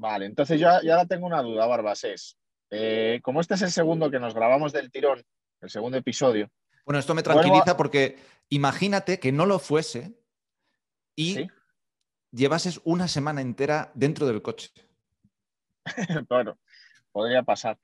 [0.00, 2.38] Vale, entonces yo ya ahora tengo una duda, Barbas, es,
[2.70, 5.22] eh, como este es el segundo que nos grabamos del tirón,
[5.60, 6.50] el segundo episodio.
[6.86, 8.16] Bueno, esto me tranquiliza porque
[8.48, 10.14] imagínate que no lo fuese
[11.14, 11.48] y
[12.32, 14.70] llevases una semana entera dentro del coche.
[16.30, 16.58] bueno,
[17.12, 17.78] podría pasar.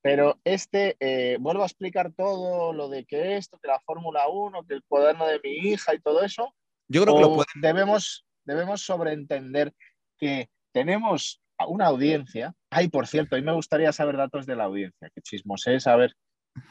[0.00, 4.64] Pero este, eh, vuelvo a explicar todo lo de que esto, que la Fórmula 1,
[4.64, 6.54] que el cuaderno de mi hija y todo eso.
[6.86, 9.74] Yo creo que lo debemos, debemos sobreentender
[10.16, 12.54] que tenemos una audiencia.
[12.70, 16.14] Ay, por cierto, a mí me gustaría saber datos de la audiencia, que chismosé saber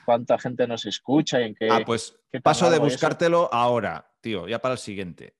[0.05, 1.69] cuánta gente nos escucha y en qué.
[1.69, 5.35] Ah, pues paso de buscártelo ahora, tío, ya para el siguiente.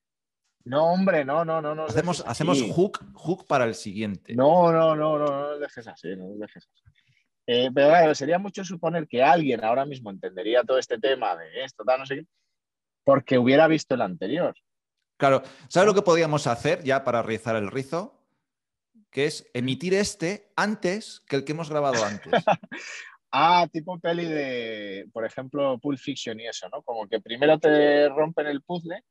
[0.65, 1.73] No, hombre, no, no, no.
[1.73, 4.35] no hacemos hacemos hook, hook para el siguiente.
[4.35, 6.83] No, no, no, no, no lo dejes así, no dejes así.
[7.49, 11.63] Eh, pero claro, sería mucho suponer que alguien ahora mismo entendería todo este tema de
[11.63, 12.25] esto, tal, no sé qué,
[13.05, 14.53] porque hubiera visto el anterior.
[15.17, 18.16] Claro, ¿sabes lo que podríamos hacer ya para rizar el rizo?
[19.09, 22.31] Que es emitir este antes que el que hemos grabado antes.
[23.31, 26.81] ah, tipo peli de, por ejemplo, Pulp Fiction y eso, ¿no?
[26.83, 29.03] Como que primero te rompen el puzzle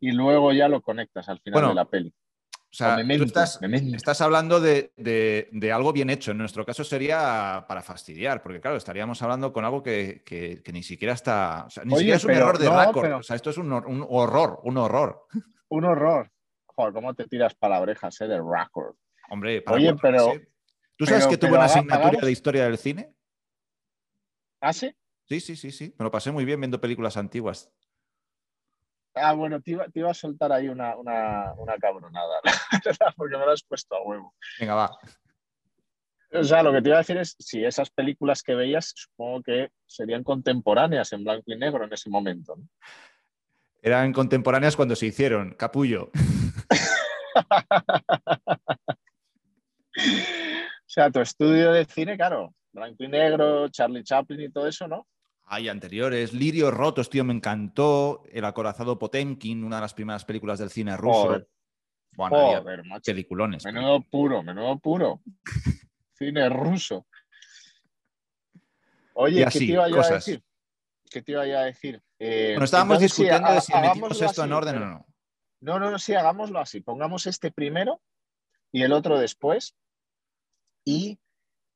[0.00, 2.14] y luego ya lo conectas al final de la peli.
[2.72, 3.24] O sea, tú
[3.94, 6.32] estás, hablando de, algo bien hecho.
[6.32, 11.14] En nuestro caso sería para fastidiar, porque claro, estaríamos hablando con algo que, ni siquiera
[11.14, 11.66] está.
[11.84, 15.26] ni siquiera es un error de no, O sea, esto es un, horror, un horror.
[15.68, 16.30] Un horror.
[16.66, 18.94] Joder, ¿cómo te tiras palabrejas eh, de record?
[19.28, 20.32] Hombre, Oye, pero.
[20.96, 23.14] ¿Tú sabes que tuve una asignatura de historia del cine?
[24.60, 24.94] ¿Ah, sí?
[25.26, 25.94] Sí, sí, sí, sí.
[25.98, 27.70] Me lo pasé muy bien viendo películas antiguas.
[29.14, 30.94] Ah, bueno, te iba, a soltar ahí una,
[31.80, 32.40] cabronada,
[33.16, 34.34] porque me lo has puesto a huevo.
[34.60, 34.98] Venga, va.
[36.32, 39.42] O sea, lo que te iba a decir es, si esas películas que veías, supongo
[39.42, 42.58] que serían contemporáneas en blanco y negro en ese momento.
[43.80, 46.10] Eran contemporáneas cuando se hicieron, capullo.
[50.06, 54.86] o sea, tu estudio de cine, claro, blanco y negro, Charlie Chaplin y todo eso,
[54.88, 55.06] ¿no?
[55.48, 56.32] Hay anteriores.
[56.32, 58.24] Lirio Rotos, tío, me encantó.
[58.32, 61.46] El acorazado Potemkin, una de las primeras películas del cine ruso.
[62.16, 62.64] Bueno,
[63.04, 63.64] peliculones.
[63.64, 65.20] Menudo puro, menudo puro.
[66.18, 67.06] cine ruso.
[69.14, 70.42] Oye, ¿qué te iba a decir?
[71.10, 72.02] ¿Qué te iba a decir?
[72.18, 75.06] Eh, bueno, estábamos discutiendo de si metimos esto en orden o no.
[75.60, 76.80] No, no, no, sí, hagámoslo así.
[76.80, 78.00] Pongamos este primero
[78.72, 79.74] y el otro después.
[80.86, 81.18] Y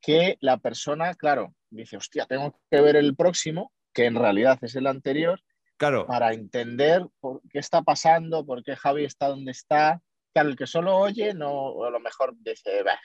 [0.00, 4.76] que la persona, claro, dice, hostia, tengo que ver el próximo, que en realidad es
[4.76, 5.43] el anterior,
[5.76, 6.06] claro.
[6.06, 10.00] para entender por qué está pasando, por qué Javi está donde está.
[10.32, 13.00] Claro, el que solo oye, no, a lo mejor dice, bah,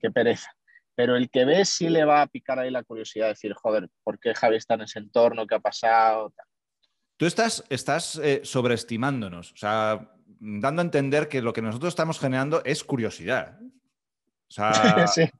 [0.00, 0.50] qué pereza.
[0.96, 4.18] Pero el que ve sí le va a picar ahí la curiosidad, decir, joder, ¿por
[4.18, 5.46] qué Javi está en ese entorno?
[5.46, 6.32] ¿Qué ha pasado?
[7.16, 12.18] Tú estás, estás eh, sobreestimándonos, o sea, dando a entender que lo que nosotros estamos
[12.18, 13.58] generando es curiosidad.
[14.48, 15.06] O sea,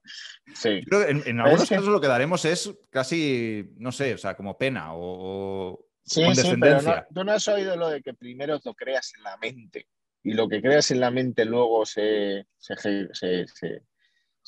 [0.54, 4.88] sí, en, algunos casos lo que daremos es casi, no sé, o sea, como pena
[4.94, 7.06] o, sí, condescendencia.
[7.08, 9.86] Sí, tú no has oído lo de que primero lo creas en la mente
[10.24, 13.46] y lo que creas en la mente luego se, se,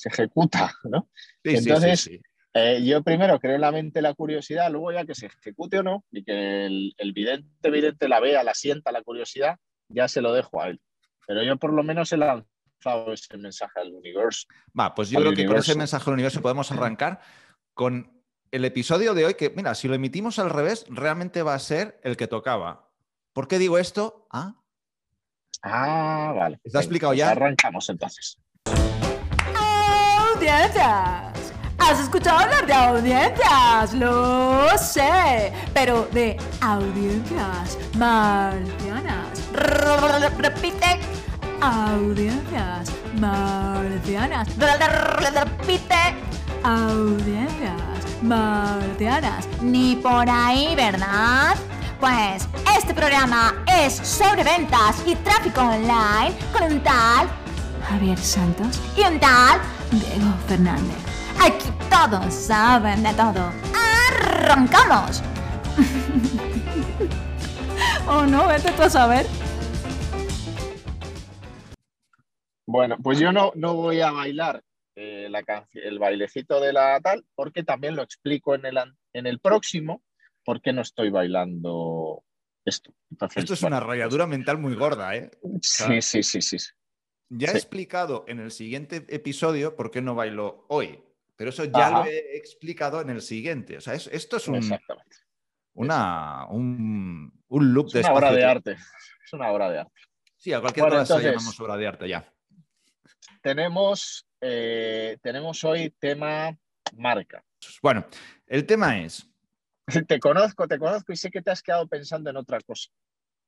[0.04, 1.08] ejecuta, ¿no?
[1.44, 2.10] Entonces,
[2.54, 5.82] eh, yo primero creo en la mente la curiosidad, luego ya que se ejecute o
[5.84, 9.58] no y que el, el vidente, vidente la vea, la sienta, la curiosidad,
[9.88, 10.80] ya se lo dejo a él.
[11.28, 12.48] Pero yo por lo menos he lanzado
[13.12, 14.46] ese mensaje al universo.
[14.78, 17.20] Va, pues yo creo que con ese mensaje al universo podemos arrancar
[17.74, 18.18] con
[18.50, 22.00] el episodio de hoy, que mira, si lo emitimos al revés, realmente va a ser
[22.02, 22.90] el que tocaba.
[23.32, 24.26] ¿Por qué digo esto?
[24.30, 24.54] Ah,
[25.62, 26.60] ah vale.
[26.64, 27.30] ¿Está explicado ya?
[27.30, 28.38] Arrancamos entonces.
[29.54, 31.52] Audiencias.
[31.78, 33.94] ¿Has escuchado hablar de audiencias?
[33.94, 35.52] Lo sé.
[35.72, 39.52] Pero de audiencias marcianas.
[39.52, 41.17] Repite
[41.60, 44.48] audiencias marcianas.
[44.56, 46.14] Repite,
[46.62, 49.48] audiencias marcianas.
[49.60, 51.56] Ni por ahí, ¿verdad?
[52.00, 57.28] Pues este programa es sobre ventas y tráfico online con un tal
[57.88, 59.58] Javier Santos y un tal
[59.90, 60.96] Diego Fernández.
[61.40, 63.50] Aquí todos saben de todo.
[64.10, 65.22] ¡Arrancamos!
[68.08, 69.26] oh no, vete tú a saber.
[72.68, 74.62] Bueno, pues yo no, no voy a bailar
[74.94, 75.42] eh, la
[75.72, 78.76] el bailecito de la tal, porque también lo explico en el,
[79.14, 80.02] en el próximo,
[80.44, 82.24] porque no estoy bailando
[82.66, 82.92] esto.
[83.36, 85.30] esto es una rayadura mental muy gorda, ¿eh?
[85.62, 86.58] sí, sí, sí, sí.
[87.30, 91.02] Ya he explicado en el siguiente episodio por qué no bailo hoy,
[91.36, 93.78] pero eso ya lo he explicado en el siguiente.
[93.78, 94.60] O sea, esto es un.
[95.72, 98.72] Una, un, un loop es de una obra de arte.
[99.24, 100.00] Es una obra de arte.
[100.36, 102.30] Sí, a cualquier hora llamamos obra de arte ya
[103.42, 106.56] tenemos eh, tenemos hoy tema
[106.96, 107.44] marca.
[107.82, 108.06] Bueno,
[108.46, 109.28] el tema es.
[110.06, 112.90] Te conozco, te conozco y sé que te has quedado pensando en otra cosa.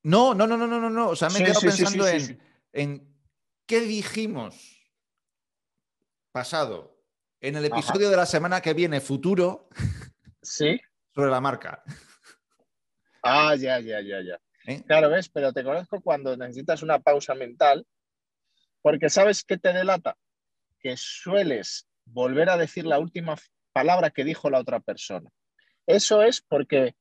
[0.03, 1.11] No, no, no, no, no, no.
[1.11, 2.41] O sea, me he quedado pensando en,
[2.73, 3.17] en,
[3.67, 4.81] qué dijimos
[6.33, 6.99] pasado
[7.41, 9.69] en el episodio de la semana que viene, futuro.
[10.43, 10.81] Sí.
[11.15, 11.83] Sobre la marca.
[13.23, 14.41] Ah, ya, ya, ya, ya.
[14.65, 14.83] ¿Eh?
[14.87, 17.87] Claro, ves, pero te conozco cuando necesitas una pausa mental,
[18.82, 20.17] porque sabes qué te delata,
[20.81, 23.37] que sueles volver a decir la última
[23.73, 25.31] palabra que dijo la otra persona.
[25.87, 26.94] Eso es porque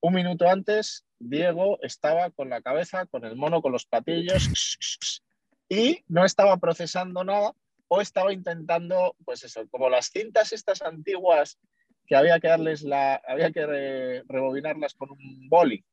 [0.00, 4.48] un minuto antes Diego estaba con la cabeza, con el mono, con los patillos
[5.68, 7.52] y no estaba procesando nada
[7.88, 11.58] o estaba intentando, pues eso, como las cintas estas antiguas
[12.06, 15.84] que había que darles la, había que rebobinarlas con un boli.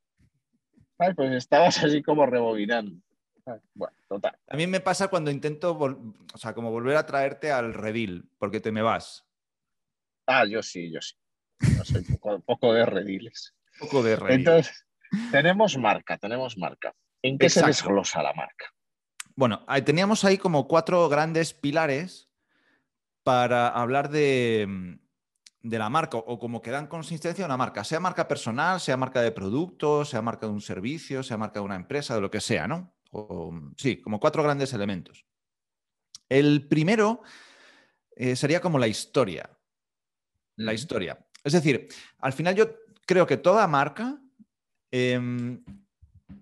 [1.16, 2.96] Pues estabas así como rebobinando.
[3.74, 4.38] Bueno, total.
[4.48, 8.60] A mí me pasa cuando intento, o sea, como volver a traerte al redil, porque
[8.60, 9.26] te me vas.
[10.28, 11.16] Ah, yo sí, yo sí.
[11.60, 12.04] Yo soy
[12.46, 13.56] poco, de rediles.
[13.80, 14.40] Poco de rediles.
[14.40, 14.86] Entonces,
[15.32, 16.94] tenemos marca, tenemos marca.
[17.22, 18.74] ¿En qué se desglosa la marca?
[19.36, 22.30] Bueno, teníamos ahí como cuatro grandes pilares
[23.24, 25.00] para hablar de,
[25.62, 28.98] de la marca o como que dan consistencia a una marca, sea marca personal, sea
[28.98, 32.32] marca de producto, sea marca de un servicio, sea marca de una empresa, de lo
[32.32, 32.94] que sea, ¿no?
[33.78, 35.26] Sí, como cuatro grandes elementos.
[36.28, 37.22] El primero
[38.16, 39.50] eh, sería como la historia.
[40.56, 41.26] La historia.
[41.44, 41.88] Es decir,
[42.20, 42.70] al final yo
[43.06, 44.22] creo que toda marca
[44.92, 45.64] em,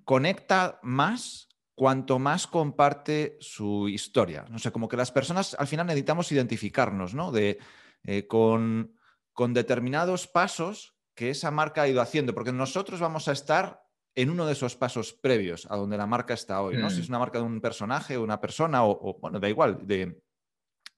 [0.04, 4.46] conecta más cuanto más comparte su historia.
[4.50, 7.32] No sé, como que las personas al final necesitamos identificarnos, ¿no?
[7.32, 7.60] De,
[8.04, 8.96] eh, con,
[9.32, 13.87] con determinados pasos que esa marca ha ido haciendo, porque nosotros vamos a estar
[14.18, 16.90] en uno de esos pasos previos a donde la marca está hoy, ¿no?
[16.90, 17.12] Si es mm.
[17.12, 20.20] una marca de un personaje, una persona o, bueno, da igual, de,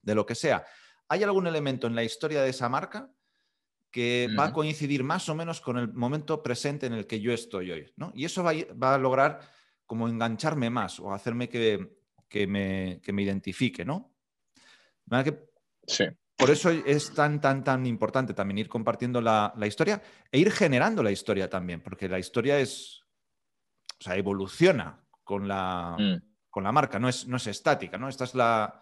[0.02, 0.64] lo que sea.
[1.06, 3.10] ¿Hay algún elemento en la historia de esa marca
[3.90, 7.34] que va a coincidir más o menos con el momento presente en el que yo
[7.34, 8.10] estoy hoy, ¿no?
[8.14, 9.40] Y eso va, a lograr
[9.84, 11.90] como engancharme más o hacerme que,
[12.46, 14.14] me, me, identifique, ¿no?
[15.86, 16.04] sí.
[16.40, 20.00] Por eso es tan, tan, tan importante también ir compartiendo la, historia
[20.32, 22.99] e ir generando la historia también, porque la historia es,
[24.00, 26.22] o sea, evoluciona con la, mm.
[26.48, 28.08] con la marca, no es, no es estática, ¿no?
[28.08, 28.80] Esta es, la,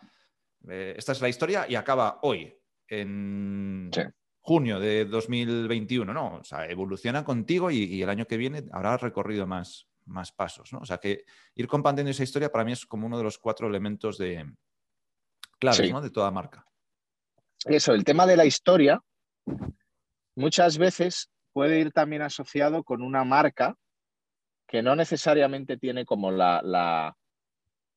[0.68, 2.54] eh, esta es la historia y acaba hoy,
[2.86, 3.90] en
[4.40, 6.36] junio de 2021, ¿no?
[6.36, 10.78] O sea, evoluciona contigo y, el año que viene habrá recorrido más, más pasos, ¿no?
[10.78, 11.24] O sea, que
[11.54, 14.46] ir compartiendo esa historia para mí es como uno de los cuatro elementos de
[15.58, 16.00] claves, ¿no?
[16.00, 16.64] De toda marca
[17.66, 19.02] eso, el tema de la historia
[20.36, 23.76] muchas veces puede ir también asociado con una marca
[24.68, 27.16] que no necesariamente tiene como la,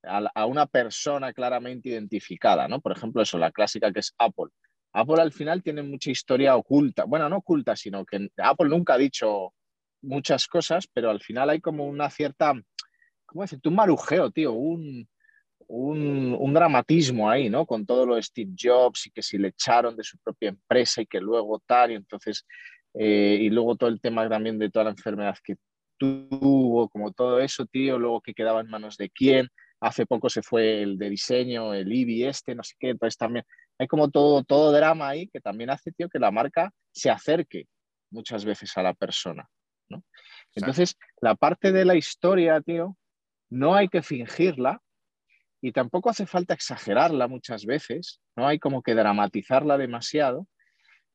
[0.03, 2.79] a, una persona claramente identificada, ¿no?
[2.79, 4.47] Por ejemplo, eso, la clásica que es Apple.
[4.93, 8.97] Apple al final tiene mucha historia oculta, bueno, no oculta, sino que Apple nunca ha
[8.97, 9.53] dicho
[10.01, 12.53] muchas cosas, pero al final hay como una cierta,
[13.25, 13.69] ¿cómo decirte?
[13.69, 15.07] Un marujeo, tío, un,
[15.67, 17.65] un, dramatismo ahí, ¿no?
[17.65, 21.01] Con todo lo de Steve Jobs y que si le echaron de su propia empresa
[21.01, 22.45] y que luego tal, y entonces,
[22.93, 25.55] eh, y luego todo el tema también de toda la enfermedad que
[26.01, 29.49] tuvo, como todo eso, tío, luego que quedaba en manos de quién.
[29.79, 33.45] Hace poco se fue el de diseño, el IBI este, no sé qué, entonces también
[33.77, 37.67] hay como todo, todo drama ahí que también hace, tío, que la marca se acerque
[38.11, 39.47] muchas veces a la persona,
[39.89, 40.03] ¿no?
[40.55, 42.97] Entonces, la parte de la historia, tío,
[43.49, 44.81] no hay que fingirla,
[45.61, 50.47] y tampoco hace falta exagerarla muchas veces, no hay como que dramatizarla demasiado,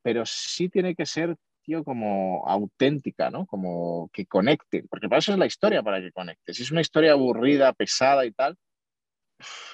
[0.03, 1.37] pero sí tiene que ser,
[1.85, 3.47] como auténtica, ¿no?
[3.47, 6.55] Como que conecte, porque para eso es la historia, para que conecte.
[6.55, 8.57] Si es una historia aburrida, pesada y tal,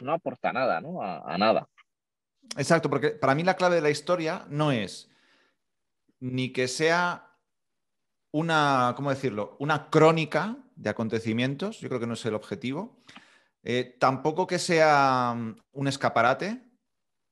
[0.00, 1.02] no aporta nada, ¿no?
[1.02, 1.68] A, nada.
[2.56, 5.10] Exacto, porque para mí la clave de la historia no es
[6.20, 7.36] ni que sea
[8.32, 9.56] una, ¿cómo decirlo?
[9.58, 13.02] Una crónica de acontecimientos, yo creo que no es el objetivo,
[13.62, 16.62] eh, tampoco que sea mm, un escaparate,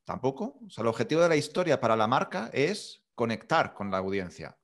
[0.04, 0.58] tampoco.
[0.66, 4.56] O sea, el objetivo de la historia para la marca es conectar con la audiencia.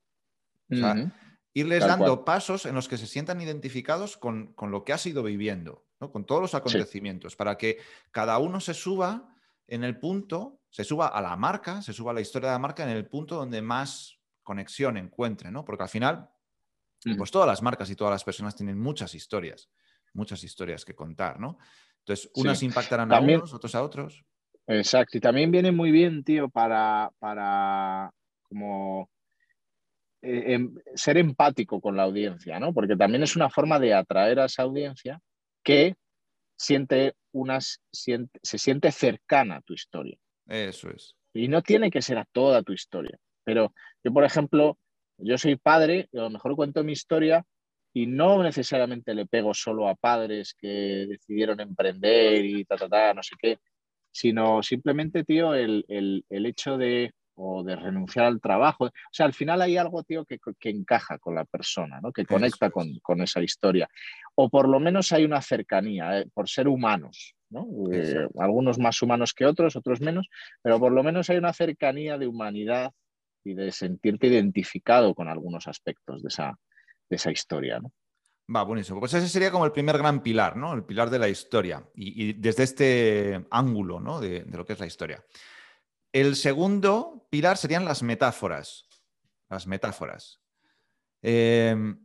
[0.71, 1.13] O sea,
[1.53, 5.85] irles dando pasos en los que se sientan identificados con, lo que has ido viviendo,
[5.99, 7.77] con todos los acontecimientos, para que
[8.09, 9.31] cada uno se suba
[9.67, 12.59] en el punto, se suba a la marca, se suba a la historia de la
[12.59, 15.63] marca en el punto donde más conexión encuentre, ¿no?
[15.63, 16.31] Porque al final,
[17.15, 19.69] pues todas las marcas y todas las personas tienen muchas historias
[20.13, 21.59] muchas historias que contar, ¿no?
[21.99, 24.25] Entonces, unas impactarán a unos, otros a otros.
[24.65, 28.11] Exacto, y también viene muy bien, tío, para, para
[28.49, 29.09] como
[30.21, 32.73] eh, em, ser empático con la audiencia, ¿no?
[32.73, 35.19] Porque también es una forma de atraer a esa audiencia
[35.63, 35.95] que
[36.57, 40.17] siente unas, se siente cercana a tu historia.
[40.47, 41.15] Eso es.
[41.33, 43.17] Y no tiene que ser a toda tu historia.
[43.43, 43.73] Pero
[44.03, 44.77] yo, por ejemplo,
[45.17, 47.45] yo soy padre y a lo mejor cuento mi historia
[47.93, 53.13] y no necesariamente le pego solo a padres que decidieron emprender y ta, ta, ta,
[53.13, 53.59] no sé qué,
[54.11, 58.85] sino simplemente, tío, el, el, hecho de, o de renunciar al trabajo.
[58.85, 62.11] O sea, al final hay algo, tío, que, que encaja con la persona, ¿no?
[62.11, 63.87] que conecta con, con, esa historia.
[64.35, 67.35] O por lo menos hay una cercanía, eh, por ser humanos.
[67.49, 67.67] ¿no?
[67.91, 70.27] Eh, algunos más humanos que otros, otros menos,
[70.61, 72.91] pero por lo menos hay una cercanía de humanidad
[73.43, 76.57] y de sentirte identificado con algunos aspectos de esa,
[77.09, 77.79] de esa historia.
[77.79, 77.91] ¿no?
[78.53, 78.99] Va, buenísimo.
[78.99, 80.73] Pues ese sería como el primer gran pilar, ¿no?
[80.73, 81.83] El pilar de la historia.
[81.95, 84.21] Y, desde este ángulo, ¿no?
[84.21, 85.23] De, lo que es la historia.
[86.17, 88.87] El segundo pilar serían las metáforas.
[89.49, 90.41] Las metáforas.
[91.21, 91.95] Em,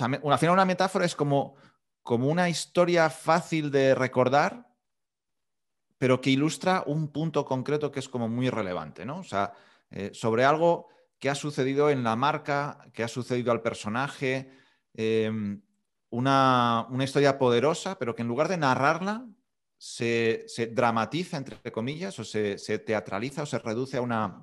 [0.00, 1.56] al final una metáfora es como,
[2.04, 4.68] como una historia fácil de recordar,
[5.98, 9.18] pero que ilustra un punto concreto que es como muy relevante, ¿no?
[9.18, 9.52] O sea,
[9.90, 10.86] eh, sobre algo
[11.18, 14.48] que ha sucedido en la marca, que ha sucedido al personaje,
[14.92, 15.60] em,
[16.10, 19.26] una, historia poderosa, pero que en lugar de narrarla,
[19.84, 24.42] se, dramatiza, entre comillas, o se, teatraliza o se reduce a una,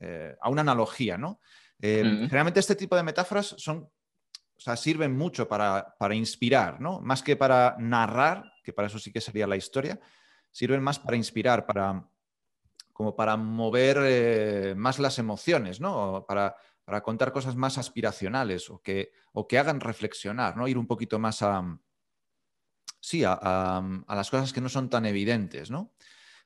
[0.00, 1.40] eh, a una analogía, ¿no?
[1.80, 3.88] Em, generalmente este tipo de metáforas son,
[4.56, 7.00] o sea, sirven mucho para, para, inspirar, ¿no?
[7.00, 10.00] Más que para narrar, que para eso sí que sería la historia,
[10.50, 12.08] sirven más para inspirar, para,
[12.92, 16.24] como para mover eh, más las emociones, ¿no?
[16.26, 16.56] Para,
[17.02, 20.66] contar cosas más aspiracionales o que, o que hagan reflexionar, ¿no?
[20.68, 21.62] Ir un poquito más a,
[23.04, 25.92] sí, a, las cosas que no son tan evidentes, ¿no?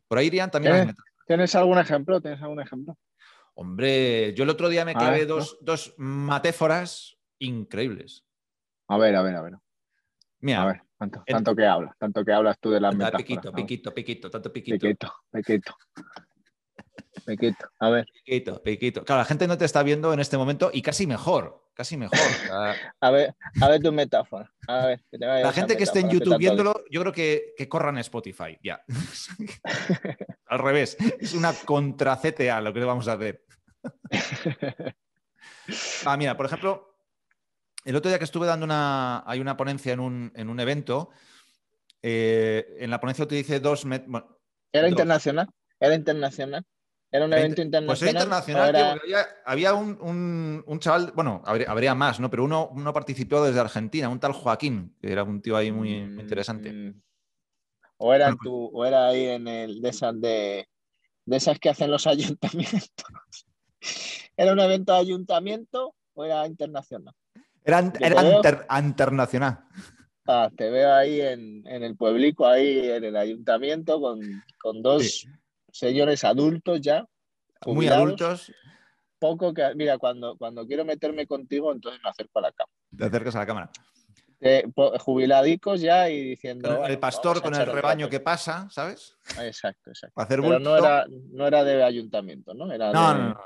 [0.09, 0.97] Por ahí irían también ¿Tienes,
[1.27, 2.21] ¿Tienes algún ejemplo?
[2.21, 2.99] ¿Tienes algún ejemplo?
[3.55, 8.25] Hombre, yo el otro día me quedé dos, dos, matéforas increíbles.
[8.89, 9.53] A ver, a ver, a ver.
[10.41, 10.83] Mira, a ver,
[11.27, 13.25] tanto, que hablas, tanto que hablas tú de las metáforas.
[13.25, 14.79] Piquito, piquito, piquito, tanto piquito.
[14.79, 15.77] Piquito, piquito.
[17.29, 18.07] Pequito, a ver.
[18.25, 19.05] Pequito, pequito.
[19.05, 22.19] Claro, la gente no te está viendo en este momento y casi mejor, casi mejor.
[23.01, 24.51] a, ver, a ver tu metáfora.
[24.67, 28.59] A ver, la gente que esté en YouTube viéndolo, yo creo que, que corran Spotify,
[28.63, 28.83] ya.
[30.47, 33.45] Al revés, es una contra CTA lo que le vamos a hacer.
[36.07, 36.97] ah, mira, por ejemplo,
[37.85, 41.11] el otro día que estuve dando una, hay una ponencia en un, en un evento,
[42.01, 43.85] eh, en la ponencia utilicé dos...
[44.73, 45.51] ¿Era internacional?
[45.79, 46.65] ¿Era internacional?
[47.11, 47.87] ¿Era un evento internacional?
[47.87, 49.01] Pues internacional,
[49.47, 52.29] había, un, chaval, bueno, habría, más, ¿no?
[52.29, 55.95] Pero uno, uno, participó desde Argentina, un tal Joaquín, que era un tío ahí muy,
[55.95, 56.71] interesante.
[56.71, 57.03] Mm.
[57.97, 60.69] O era, pues o era ahí en el de esas de,
[61.27, 63.47] esas que hacen los ayuntamientos.
[64.37, 67.15] ¿Era un evento de ayuntamiento o era internacional?
[67.65, 67.81] Era,
[68.81, 69.65] internacional.
[70.27, 75.27] Ah, te veo ahí en, el pueblico, ahí en el ayuntamiento, con, dos
[75.73, 77.07] señores adultos ya.
[77.67, 78.53] Muy adultos.
[79.19, 82.79] Poco que, mira, cuando, cuando quiero meterme contigo, entonces me acerco a la cámara.
[82.97, 83.71] Te acercas a la cámara.
[85.01, 86.85] jubiladicos ya y diciendo.
[86.85, 89.17] el pastor con el rebaño que pasa, ¿sabes?
[89.41, 90.25] Exacto, exacto.
[90.29, 92.71] Pero no era, no era de ayuntamiento, ¿no?
[92.71, 93.41] Era no, de, no, no,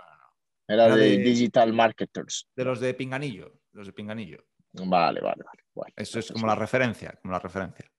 [0.69, 2.49] Era, de, digital marketers.
[2.55, 3.61] De los de Pinganillo.
[3.73, 4.45] Los de Pinganillo.
[4.75, 5.93] Vale, vale, vale.
[5.97, 7.91] Eso es como la referencia, como la referencia.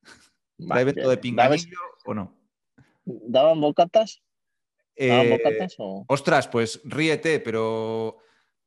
[0.70, 2.43] ¿Hay evento de Pinganillo o no?
[3.06, 4.22] ¿Daban bocatas?
[4.98, 6.06] ¿Daban eh, bocatas o...
[6.08, 8.18] Ostras, pues ríete, pero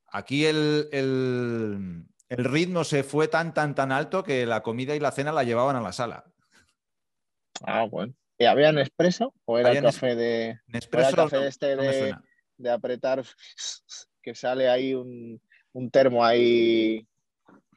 [0.09, 5.33] aquí el, ritmo se fue tan, tan, tan alto que la comida y la cena
[5.33, 6.25] la llevaban a la sala.
[7.63, 8.15] Ah, bueno.
[8.39, 10.61] ¿Y había Nespresso o era café de.
[10.67, 13.25] Nespresso café este de, apretar
[14.23, 15.41] que sale ahí un,
[15.91, 17.07] termo ahí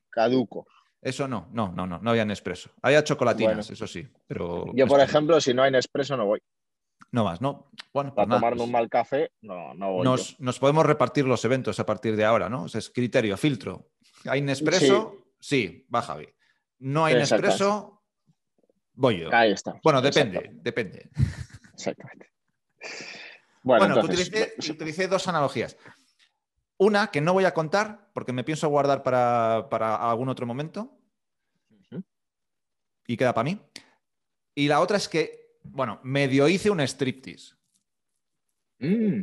[0.10, 0.68] caduco.
[1.02, 2.72] Eso no, no, no, no, no había Nespresso.
[2.82, 4.08] Había chocolatinas, eso sí.
[4.28, 6.42] Pero yo, por ejemplo, si no hay Nespresso, no voy.
[7.12, 7.72] No más, ¿no?
[7.94, 10.06] Bueno, Para pues tomarme un mal café, no, no voy.
[10.06, 12.66] Nos, podemos repartir los eventos a partir de ahora, ¿no?
[12.66, 13.92] es criterio, filtro.
[14.26, 15.26] ¿Hay Nespresso?
[15.40, 16.28] Sí, va Javi.
[16.80, 18.04] No hay Nespresso,
[18.94, 19.34] voy yo.
[19.34, 19.80] Ahí está.
[19.82, 21.10] Bueno, depende, depende.
[21.74, 22.30] Exactamente.
[23.64, 25.78] Bueno, utilicé, dos analogías.
[26.80, 29.60] Una que no voy a contar porque me pienso guardar para,
[30.10, 30.96] algún otro momento.
[33.06, 33.60] Y queda para mí.
[34.56, 37.56] Y la otra es que bueno, medio hice un striptease.
[38.80, 39.22] Mm.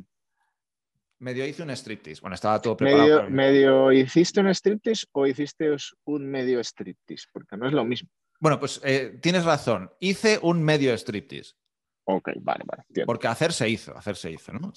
[1.19, 2.21] Medio hice un striptease.
[2.21, 3.31] Bueno, estaba todo preparado.
[3.31, 7.27] Medio, hiciste un striptease o hiciste un medio striptease?
[7.33, 8.11] Porque no es lo mismo.
[8.39, 9.91] Bueno, pues eh, tienes razón.
[9.99, 11.55] Hice un medio striptease.
[12.05, 13.07] Ok, vale, vale.
[13.07, 14.73] Porque hacer se hizo, hacer se hizo, ¿no?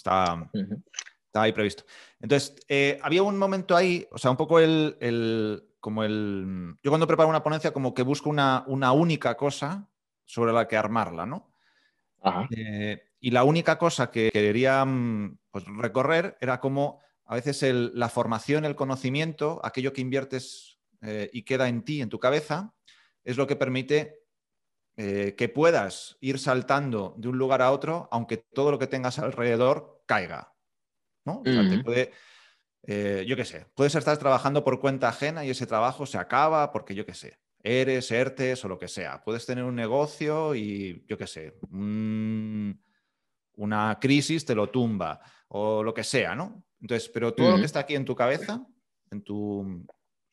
[1.29, 1.83] Estaba, ahí previsto.
[2.19, 6.75] Entonces, eh, había un momento ahí, o sea, un poco el, como el...
[6.81, 9.87] Yo cuando preparo una ponencia como que busco una, una única cosa
[10.25, 11.53] sobre la que armarla, ¿no?
[12.49, 18.09] Eh, y la única cosa que quería mm, pues, recorrer era como a veces la
[18.09, 22.73] formación, el conocimiento, aquello que inviertes eh, y queda en ti, en tu cabeza,
[23.23, 24.23] es lo que permite
[24.97, 29.19] eh, que puedas ir saltando de un lugar a otro, aunque todo lo que tengas
[29.19, 30.53] alrededor caiga.
[31.25, 31.43] ¿No?
[31.83, 32.11] puede,
[32.83, 36.71] eh, yo qué sé, puedes estar trabajando por cuenta ajena y ese trabajo se acaba
[36.71, 39.21] porque yo qué sé, eres, ERTES o lo que sea.
[39.23, 42.79] Puedes tener un negocio y yo qué sé, una
[43.99, 46.63] crisis te lo tumba o lo que sea, ¿no?
[46.81, 48.65] Entonces, pero todo lo que está aquí en tu cabeza,
[49.11, 49.85] en tu,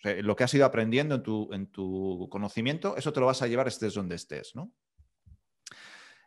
[0.03, 3.49] lo que has ido aprendiendo en tu, en tu, conocimiento, eso te lo vas a
[3.49, 4.73] llevar estés donde estés, ¿no?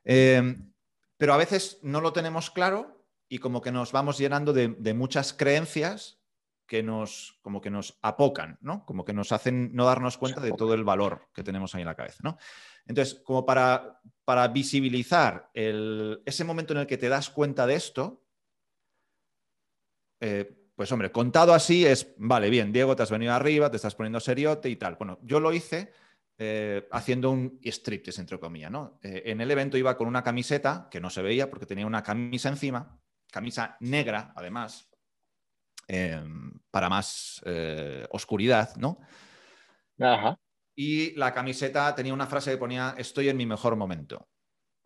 [0.04, 0.74] Em,
[1.18, 2.99] pero a veces no lo tenemos claro
[3.30, 6.20] y como que nos vamos llenando de, muchas creencias
[6.66, 8.86] que nos, como que nos apocan, ¿no?
[8.86, 11.88] Como que nos hacen no darnos cuenta de todo el valor que tenemos ahí en
[11.88, 12.38] la cabeza, ¿no?
[12.86, 18.26] Entonces, como para, para visibilizar ese momento en el que te das cuenta de esto,
[20.22, 23.96] eh, pues hombre, contado así es, vale, bien, Diego, te has venido arriba, te estás
[23.96, 24.96] poniendo seriote y tal.
[24.96, 25.92] Bueno, yo lo hice
[26.38, 28.98] eh, haciendo un striptease, entre comillas, ¿no?
[29.04, 32.02] Eh, en el evento iba con una camiseta que no se veía porque tenía una
[32.02, 32.98] camisa encima,
[33.32, 34.90] camisa negra, además,
[35.88, 37.42] em, para más
[38.12, 39.00] oscuridad, ¿no?
[40.00, 40.40] Ajá.
[40.76, 44.30] Y la camiseta tenía una frase que ponía, estoy en mi mejor momento.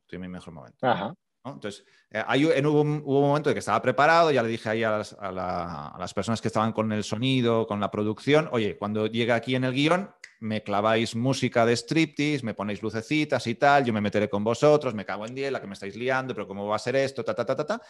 [0.01, 0.87] Estoy en mi mejor momento.
[0.87, 1.13] Ajá.
[1.45, 2.23] Entonces, eh,
[2.65, 6.47] hubo, un, momento de que estaba preparado, ya le dije ahí a las, personas que
[6.47, 10.09] estaban con el sonido, con la producción, oye, cuando llegue aquí en el guion,
[10.39, 14.93] me claváis música de striptease, me ponéis lucecitas y tal, yo me meteré con vosotros,
[14.93, 17.25] me cago en diez, la que me estáis liando, pero cómo va a ser esto,
[17.25, 17.81] ta, ta, ta, ta, ta.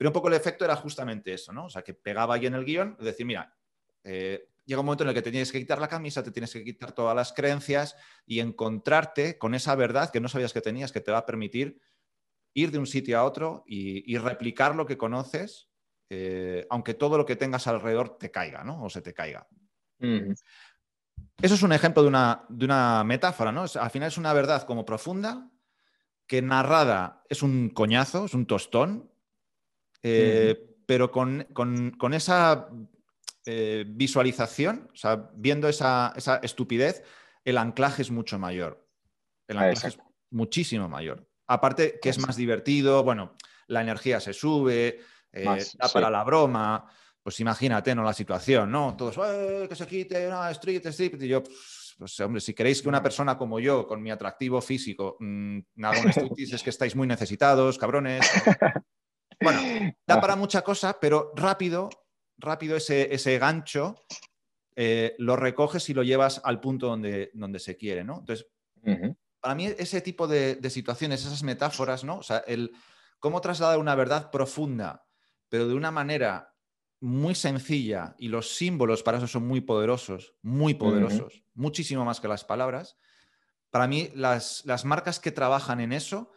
[0.00, 1.66] Pero un poco el efecto era justamente eso, ¿no?
[1.66, 3.54] O sea, que pegaba ahí en el guion, es decir, mira,
[4.02, 6.50] eh, llega un momento en el que te tienes que quitar la camisa, te tienes
[6.54, 10.90] que quitar todas las creencias y encontrarte con esa verdad que no sabías que tenías,
[10.90, 11.82] que te va a permitir
[12.54, 15.68] ir de un sitio a otro y, replicar lo que conoces,
[16.08, 18.82] eh, aunque todo lo que tengas alrededor te caiga, ¿no?
[18.82, 19.46] O se te caiga.
[19.98, 23.64] Eso es un ejemplo de una, metáfora, ¿no?
[23.64, 25.50] al final es una verdad como profunda,
[26.26, 29.09] que narrada es un coñazo, es un tostón,
[30.02, 31.46] eh, pero con,
[32.14, 32.68] esa
[33.46, 37.04] eh, visualización, o sea, viendo esa, estupidez,
[37.44, 38.88] el anclaje es mucho mayor.
[39.46, 39.98] El anclaje es
[40.30, 41.28] muchísimo mayor.
[41.46, 43.36] Aparte que es más divertido, bueno,
[43.68, 45.00] la energía se sube,
[45.32, 46.90] eh, da para la broma.
[47.22, 48.02] Pues imagínate, ¿no?
[48.02, 48.96] La situación, ¿no?
[48.96, 51.22] Todos, eh, que se quite, no, street, street.
[51.22, 51.42] Y yo,
[51.98, 56.00] pues, hombre, si queréis que una persona como yo, con mi atractivo físico, mmm, haga
[56.00, 58.26] un street, es que estáis muy necesitados, cabrones.
[59.40, 61.88] Bueno, da para mucha cosa, pero rápido,
[62.36, 63.96] rápido ese, ese gancho
[64.76, 68.18] eh, lo recoges y lo llevas al punto donde, donde se quiere, ¿no?
[68.20, 68.46] Entonces,
[69.40, 72.18] para mí ese tipo de, situaciones, esas metáforas, ¿no?
[72.18, 72.72] O sea, el
[73.18, 75.06] cómo trasladar una verdad profunda,
[75.48, 76.54] pero de una manera
[77.00, 82.28] muy sencilla y los símbolos para eso son muy poderosos, muy poderosos, muchísimo más que
[82.28, 82.96] las palabras.
[83.70, 86.32] Para mí, las, marcas que trabajan en eso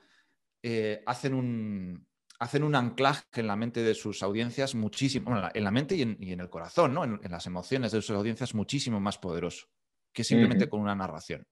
[0.62, 2.08] eh, hacen, un,
[2.40, 6.40] hacen un anclaje en la mente de sus audiencias muchísimo, en la mente y en,
[6.40, 7.04] el corazón, ¿no?
[7.04, 9.68] en, las emociones de sus audiencias muchísimo más poderoso
[10.12, 11.46] que simplemente con una narración.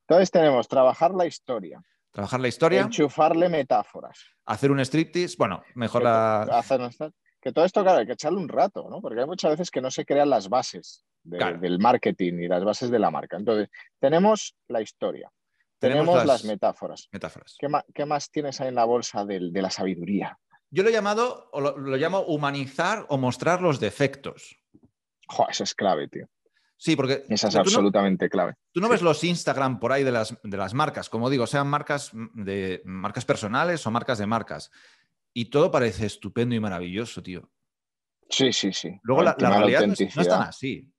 [0.00, 1.80] Entonces tenemos trabajar la historia.
[2.10, 2.80] Trabajar la historia.
[2.80, 4.24] Enchufarle metáforas.
[4.44, 6.64] Hacer un striptease, bueno, mejor la...
[7.40, 9.00] que todo esto, claro, hay que echarle un rato, ¿no?
[9.00, 12.90] Porque hay muchas veces que no se crean las bases del marketing y las bases
[12.90, 13.36] de la marca.
[13.36, 15.30] Entonces, tenemos la historia.
[15.78, 17.08] Tenemos, las, metáforas.
[17.12, 17.56] metáforas.
[17.58, 20.38] ¿Qué, más, tienes ahí en la bolsa de, la sabiduría?
[20.70, 24.56] Yo lo he llamado, o lo, lo, llamo humanizar o mostrar los defectos.
[25.28, 26.28] Jo, eso es clave, tío.
[26.78, 27.24] Sí, porque...
[27.28, 28.54] Esa es absolutamente clave.
[28.72, 31.68] Tú no ves los Instagram por ahí de las, de las marcas, como digo, sean
[31.68, 34.70] marcas, de, marcas personales o marcas de marcas.
[35.32, 37.50] Y todo parece estupendo y maravilloso, tío.
[38.28, 38.98] Sí, sí, sí.
[39.02, 40.90] Luego la, realidad no, es, tan así.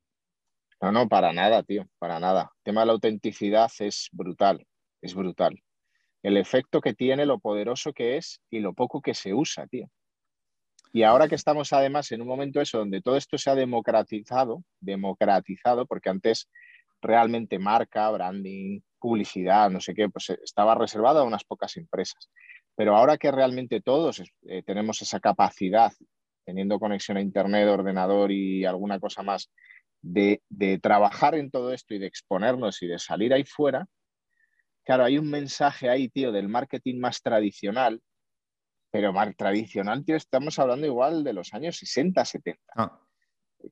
[0.82, 2.52] No, no, para nada, tío, para nada.
[2.58, 4.66] El tema de la autenticidad es brutal,
[5.02, 5.62] es brutal.
[6.22, 9.90] El efecto que tiene, lo poderoso que es y lo poco que se usa, tío.
[10.94, 14.64] Y ahora que estamos además en un momento eso donde todo esto se ha democratizado,
[14.80, 16.50] democratizado, porque antes
[17.02, 22.30] realmente marca, branding, publicidad, no sé qué, pues eh, estaba reservado a unas pocas empresas.
[22.76, 25.92] Pero ahora que realmente todos eh, tenemos esa capacidad,
[26.46, 29.52] teniendo conexión a Internet, ordenador y alguna cosa más,
[30.02, 33.88] de, de trabajar en todo esto y de exponernos y de salir ahí fuera,
[34.84, 38.02] claro, hay un mensaje ahí, tío, del marketing más tradicional
[38.92, 42.62] pero más tradicional, tío, estamos hablando igual de los años 60, 70.
[42.76, 43.00] Ah.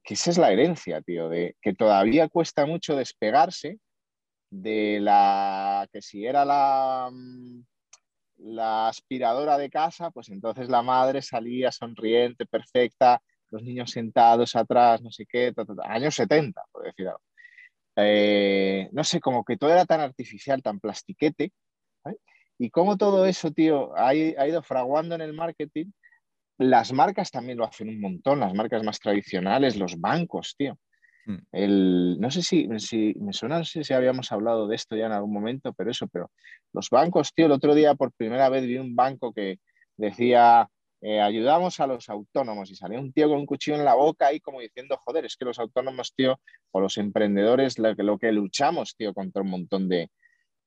[0.04, 3.80] Que esa es la herencia, tío, de que todavía cuesta mucho despegarse
[4.50, 7.62] de la que si era la, mm,
[8.38, 15.02] la aspiradora de casa, pues entonces la madre salía sonriente, perfecta, los niños sentados atrás,
[15.02, 15.54] no sé qué,
[15.84, 17.22] años 70, por decir algo.
[17.98, 21.52] Eh, no sé, como que todo era tan artificial, tan plastiquete,
[22.58, 25.92] y como todo eso, tío, ha, ha ido fraguando en el marketing.
[26.58, 30.78] Las marcas también lo hacen un montón, las marcas más tradicionales, los bancos, tío.
[31.26, 31.40] Hmm.
[31.52, 35.08] El, no sé si, si, me suena, no sé si habíamos hablado de esto ya
[35.08, 36.32] en algún momento, pero eso, pero
[36.72, 39.60] los bancos, tío, el otro día por primera vez vi un banco que
[39.98, 40.70] decía,
[41.08, 44.34] eh, ayudamos a los autónomos y salía un tío con un cuchillo en la boca
[44.34, 46.40] y como diciendo, joder, es que los autónomos, tío,
[46.72, 50.10] o los emprendedores, lo que, lo que luchamos, tío, contra un montón de,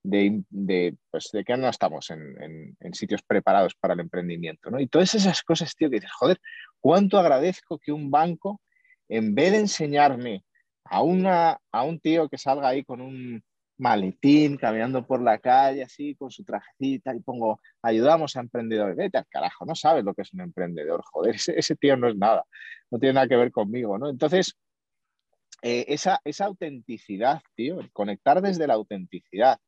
[0.05, 4.79] de, pues, de que no estamos en, sitios preparados para el emprendimiento, ¿no?
[4.79, 6.41] Y todas esas cosas, tío, que dices, joder,
[6.79, 8.61] cuánto agradezco que un banco,
[9.09, 10.45] en vez de enseñarme
[10.85, 13.43] a, una, a un tío que salga ahí con un
[13.79, 19.19] maletín, caminando por la calle así, con su trajecita, y pongo, ayudamos a emprendedores, vete
[19.19, 22.45] al carajo, no sabes lo que es un emprendedor, joder, ese, tío no es nada,
[22.91, 24.11] no tiene nada que ver conmigo, ¿no?
[24.11, 24.57] Entonces,
[25.63, 29.59] eh, esa, esa autenticidad, tío, conectar desde la autenticidad,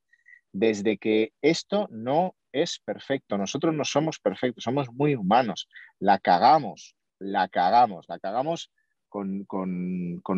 [0.52, 5.68] desde que esto no es perfecto, nosotros no somos perfectos, somos muy humanos,
[6.00, 8.72] la cagamos, la cagamos, la cagamos
[9.10, 9.46] con,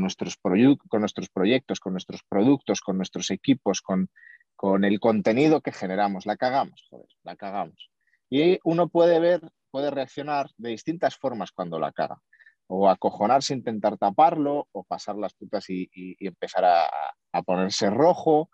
[0.01, 4.09] nuestros, con nuestros proyectos, con nuestros productos, con nuestros equipos, con,
[4.57, 7.91] con el contenido que generamos, la cagamos, joder, la cagamos.
[8.29, 12.21] Y uno puede ver, puede reaccionar de distintas formas cuando la caga.
[12.67, 16.87] O acojonarse, intentar taparlo, o pasar las putas y, empezar a,
[17.33, 18.49] a, ponerse rojo,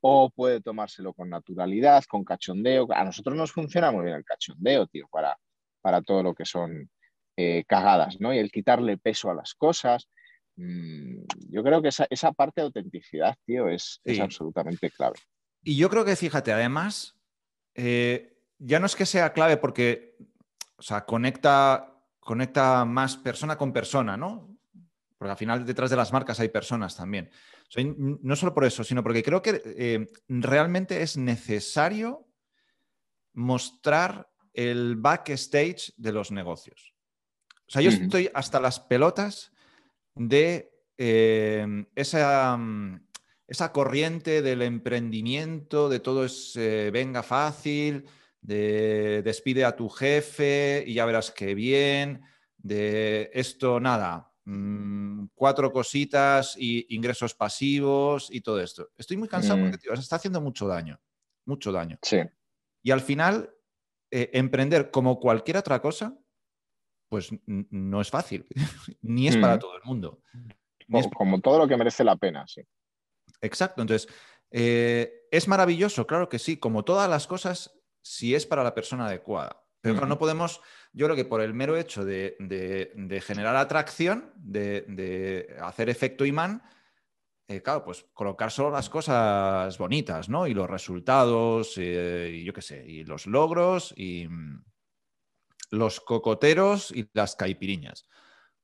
[0.00, 2.86] o puede tomárselo con naturalidad, con cachondeo.
[2.92, 5.36] A nosotros nos funciona muy bien el cachondeo, tío, para,
[5.80, 6.88] para todo lo que son
[7.36, 8.32] eh, cagadas, ¿no?
[8.32, 10.08] Y el quitarle peso a las cosas.
[10.56, 15.18] Mm, yo creo que esa, parte de autenticidad, tío, es, absolutamente clave.
[15.62, 17.16] Y yo creo que, fíjate, además,
[17.74, 20.16] eh, ya no es que sea clave porque,
[20.76, 24.56] o sea, conecta, conecta más persona con persona, ¿no?
[25.16, 27.30] Porque al final detrás de las marcas hay personas también
[27.82, 32.28] no solo por eso, sino porque creo que eh, realmente es necesario
[33.32, 36.93] mostrar el backstage de los negocios.
[37.66, 39.52] O sea, yo estoy hasta las pelotas
[40.14, 42.58] de eh, esa,
[43.46, 48.04] esa, corriente del emprendimiento, de todo es eh, venga fácil,
[48.40, 52.22] de despide a tu jefe y ya verás qué bien,
[52.58, 58.90] de esto nada, Mm, cuatro cositas y ingresos pasivos y todo esto.
[58.96, 59.94] Estoy muy cansado porque mm.
[59.94, 61.00] está haciendo mucho daño,
[61.46, 61.98] mucho daño.
[62.02, 62.18] Sí.
[62.82, 63.54] Y al final,
[64.10, 66.18] eh, emprender como cualquier otra cosa,
[67.08, 68.46] pues no es fácil,
[69.02, 69.58] ni es para mm.
[69.58, 70.22] todo el mundo.
[71.16, 72.62] Como, todo lo que merece la pena, sí.
[73.40, 74.12] Exacto, entonces,
[74.50, 79.06] eh, es maravilloso, claro que sí, como todas las cosas, si es para la persona
[79.06, 79.64] adecuada.
[79.80, 80.62] Pero no podemos,
[80.94, 82.38] yo creo que por el mero hecho de,
[83.22, 86.62] generar atracción, de, hacer efecto imán,
[87.48, 90.46] eh, claro, pues colocar solo las cosas bonitas, ¿no?
[90.46, 94.64] Y los resultados, eh, y yo qué sé, y los logros, y mm,
[95.70, 98.08] los cocoteros y las caipiriñas.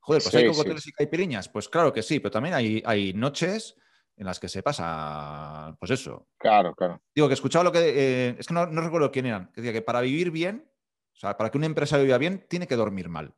[0.00, 1.48] Joder, pues hay cocoteros y caipiriñas.
[1.48, 3.76] Pues claro que sí, pero también hay, hay noches
[4.16, 6.28] en las que se pasa, pues eso.
[6.38, 7.02] Claro, claro.
[7.14, 7.78] Digo que escuchaba lo que.
[7.80, 9.50] Eh, es que no, no, recuerdo quién eran.
[9.52, 10.70] Que decía que para vivir bien
[11.14, 13.34] o sea, para que un empresario viva bien, tiene que dormir mal.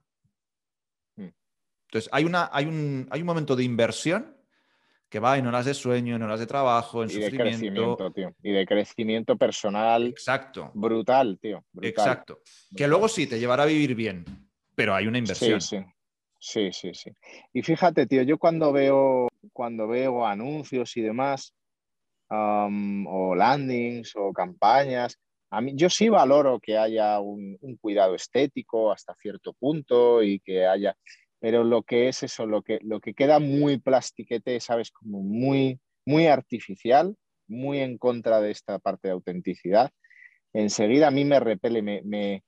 [1.16, 1.31] Hmm.
[1.88, 4.32] Entonces, hay, una, hay, un, hay un momento de inversión
[5.12, 7.37] que va en horas de sueño, en horas de trabajo, en y sufrimiento.
[7.37, 8.35] De crecimiento, tío.
[8.42, 10.07] Y de crecimiento personal.
[10.07, 10.70] Exacto.
[10.72, 11.62] Brutal, tío.
[11.83, 12.40] Exacto.
[12.75, 14.25] Que luego sí te llevará a vivir bien,
[14.75, 15.61] pero hay una inversión.
[15.61, 15.85] Sí, sí.
[16.38, 17.12] Sí, sí, sí.
[17.53, 21.53] Y fíjate, tío, yo cuando veo, cuando veo anuncios y demás,
[22.31, 25.18] o landings o campañas,
[25.51, 30.66] a mí, yo sí valoro que haya un, cuidado estético hasta cierto punto y que
[30.66, 30.96] haya,
[31.42, 34.92] pero lo que es eso, lo que, lo que queda muy plastiquete, ¿sabes?
[34.92, 37.16] Como muy, muy artificial,
[37.48, 39.90] muy en contra de esta parte de autenticidad,
[40.52, 42.40] enseguida a mí me repele, me,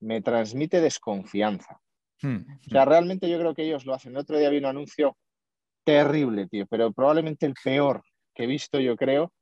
[0.00, 1.80] me, transmite desconfianza.
[2.20, 2.88] Hmm, o sea, hmm.
[2.90, 4.12] realmente yo creo que ellos lo hacen.
[4.12, 5.16] El otro día vi un anuncio
[5.82, 8.02] terrible, tío, pero probablemente el peor
[8.34, 9.32] que he visto, yo creo,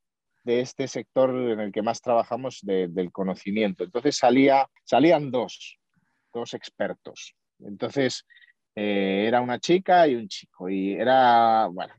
[0.44, 3.82] de este sector en el que más trabajamos del conocimiento.
[3.82, 5.80] Entonces salía, salían dos,
[6.32, 7.34] dos expertos.
[7.58, 8.24] Entonces
[8.74, 11.94] eh, era una chica y un chico y era, bueno,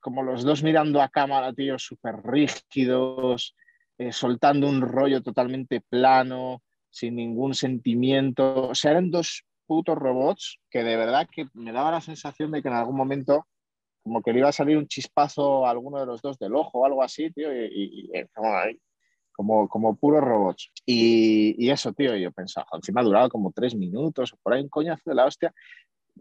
[0.00, 3.54] como los dos mirando a cámara, tío, súper rígidos,
[3.98, 8.68] eh, soltando un rollo totalmente plano, sin ningún sentimiento.
[8.68, 12.62] O sea, eran dos putos robots que de verdad que me daba la sensación de
[12.62, 13.46] que en algún momento
[14.02, 16.80] como que le iba a salir un chispazo a alguno de los dos del ojo
[16.80, 18.78] o algo así, tío, y, ahí.
[19.32, 20.70] Como, como puros robots.
[20.86, 25.10] Y, eso, tío, yo pensaba, encima ha durado como tres minutos por ahí un coñazo
[25.10, 25.52] de la hostia.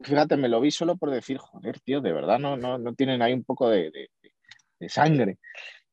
[0.02, 3.22] Fíjate, me lo vi solo por decir, joder, tío, de verdad no, no, no tienen
[3.22, 5.38] ahí un poco de, de, sangre.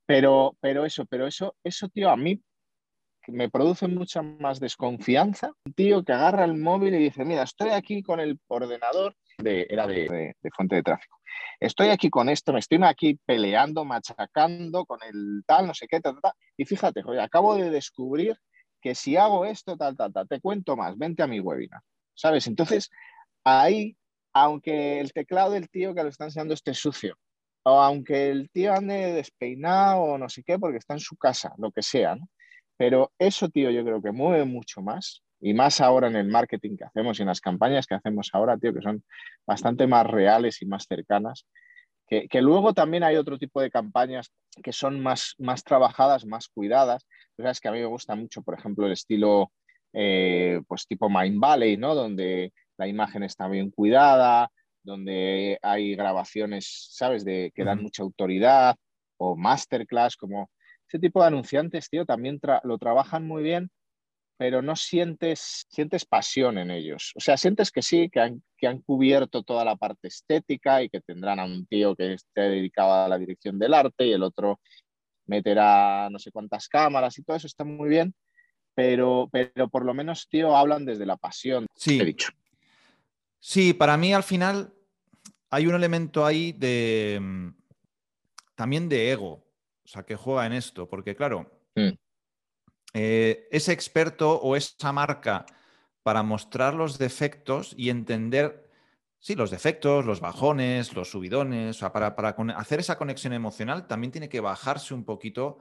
[0.07, 2.41] Pero, pero eso, pero eso, eso, tío, a mí
[3.27, 5.53] me produce mucha más desconfianza.
[5.67, 9.67] Un tío que agarra el móvil y dice, mira, estoy aquí con el ordenador, de,
[9.71, 11.19] era de, de fuente de tráfico
[11.61, 16.01] estoy aquí con esto, me estoy aquí peleando, machacando con el tal, no sé qué,
[16.01, 18.37] tal, tal, y fíjate, joder, acabo de descubrir
[18.81, 21.81] que si hago esto, tal, tal, tal, te cuento más, vente a mi webinar,
[22.15, 22.47] ¿sabes?
[22.47, 22.91] Entonces,
[23.45, 23.97] ahí,
[24.33, 27.17] aunque el teclado del tío que lo está enseñando esté sucio,
[27.65, 31.53] o aunque el tío ande despeinado o no sé qué, porque está en su casa,
[31.59, 32.29] lo que sea, ¿no?
[32.77, 36.77] Pero eso, tío, yo creo que mueve mucho más y más ahora en el marketing
[36.77, 39.05] que hacemos y en las campañas que hacemos ahora, tío, que son
[39.47, 41.47] bastante más reales y más cercanas.
[42.07, 47.07] Que, luego también hay otro tipo de campañas que son más, más trabajadas, más cuidadas.
[47.37, 49.53] Tú sabes que a mí me gusta mucho, por ejemplo, el estilo
[49.93, 51.95] eh, pues tipo Mind Valley, ¿no?
[51.95, 54.51] Donde la imagen está bien cuidada,
[54.83, 58.77] donde hay grabaciones, ¿sabes?, de, que dan mucha autoridad,
[59.19, 60.51] o masterclass, como
[60.89, 63.71] ese tipo de anunciantes, tío, también lo trabajan muy bien
[64.39, 67.13] pero no sientes, sientes pasión en ellos.
[67.17, 70.89] O sea, sientes que sí, que han, que han cubierto toda la parte estética y
[70.89, 74.23] que tendrán a un tío que esté dedicado a la dirección del arte y el
[74.23, 74.61] otro
[75.27, 78.15] meterá no sé cuántas cámaras y todo eso está muy bien,
[78.75, 82.01] pero, pero por lo menos, tío, hablan desde la pasión, sí.
[82.01, 82.31] he dicho.
[83.41, 84.73] Sí, para mí al final
[85.51, 87.49] hay un elemento ahí de mm,
[88.55, 89.45] también de ego,
[89.85, 91.91] o sea, que juega en esto, porque claro, mm.
[92.95, 95.47] Eh, ese experto o esa marca
[96.03, 98.71] para mostrar los defectos y entender,
[99.19, 102.15] sí, los defectos, los bajones, los subidones, o sea, para,
[102.57, 105.59] hacer esa conexión emocional también tiene que bajarse un poquito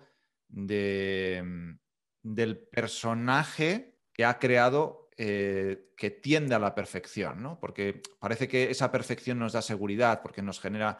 [0.48, 1.80] de, mm,
[2.24, 7.60] del personaje que ha creado eh, que tiende a la perfección, ¿no?
[7.60, 11.00] Porque parece que esa perfección nos da seguridad, porque nos genera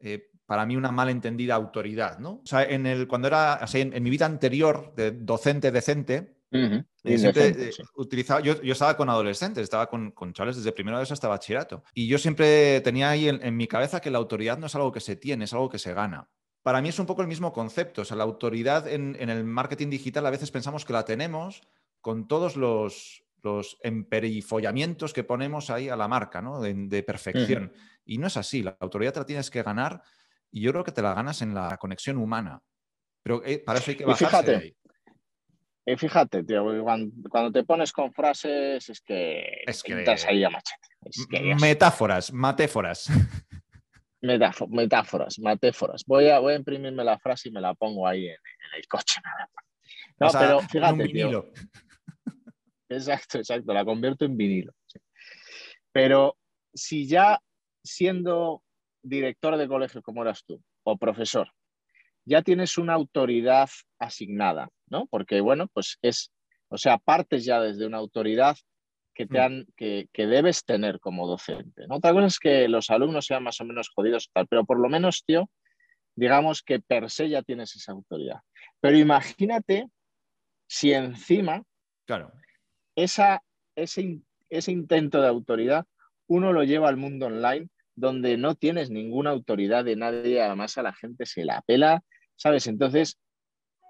[0.00, 2.40] eh, para mí una malentendida autoridad, ¿no?
[2.42, 7.18] O sea, en el, cuando era, así, en, mi vida anterior de docente decente, eh,
[7.18, 11.02] siempre eh, utilizaba, yo, yo, estaba con adolescentes, estaba con, con chavales desde primero de
[11.02, 11.82] eso hasta bachillerato.
[11.94, 15.00] Y yo siempre tenía ahí en, mi cabeza que la autoridad no es algo que
[15.00, 16.28] se tiene, es algo que se gana.
[16.62, 18.02] Para mí es un poco el mismo concepto.
[18.02, 21.62] O sea, la autoridad en, en el marketing digital a veces pensamos que la tenemos
[22.00, 26.60] con todos los, los emperifollamientos que ponemos ahí a la marca, ¿no?
[26.60, 27.72] De, perfección.
[28.04, 28.62] Y no es así.
[28.62, 30.02] La autoridad te la tienes que ganar
[30.54, 32.60] y yo creo que te la ganas en la conexión humana.
[33.24, 34.76] Pero eh, para eso hay que bajarse y fíjate, de ahí.
[35.86, 41.54] Y fíjate, tío, cuando, te pones con frases es que, es que ahí a machete.
[41.60, 43.08] metáforas, matéforas.
[44.22, 46.04] metáforas, matéforas.
[46.06, 48.36] Voy a, voy a imprimirme la frase y me la pongo ahí en,
[48.76, 49.20] el coche.
[50.20, 51.50] No, pero fíjate, tío.
[52.88, 54.72] Exacto, exacto, la convierto en vinilo.
[55.90, 56.36] Pero
[56.72, 57.40] si ya
[57.82, 58.63] siendo
[59.04, 61.52] director de colegio como eras tú, o profesor,
[62.24, 65.06] ya tienes una autoridad asignada, ¿no?
[65.06, 66.32] Porque, bueno, pues es,
[66.68, 68.56] o sea, partes ya desde una autoridad
[69.14, 69.42] que, te mm.
[69.42, 71.86] han, que, debes tener como docente.
[71.86, 71.96] ¿no?
[71.96, 74.88] Otra cosa es que los alumnos sean más o menos jodidos, tal, pero por lo
[74.88, 75.48] menos, tío,
[76.16, 78.40] digamos que per se ya tienes esa autoridad.
[78.80, 79.88] Pero imagínate
[80.66, 81.62] si encima
[82.06, 82.32] claro.
[82.96, 83.42] esa,
[83.76, 85.86] ese, ese intento de autoridad
[86.26, 90.82] uno lo lleva al mundo online donde no tienes ninguna autoridad de nadie, además a
[90.82, 92.02] la gente se la pela,
[92.36, 92.66] ¿sabes?
[92.66, 93.18] Entonces,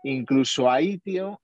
[0.03, 1.41] incluso ahí, tío,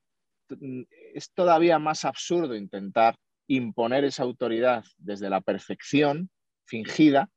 [1.14, 6.30] es todavía más absurdo intentar imponer esa autoridad desde la perfección
[6.66, 7.28] fingida,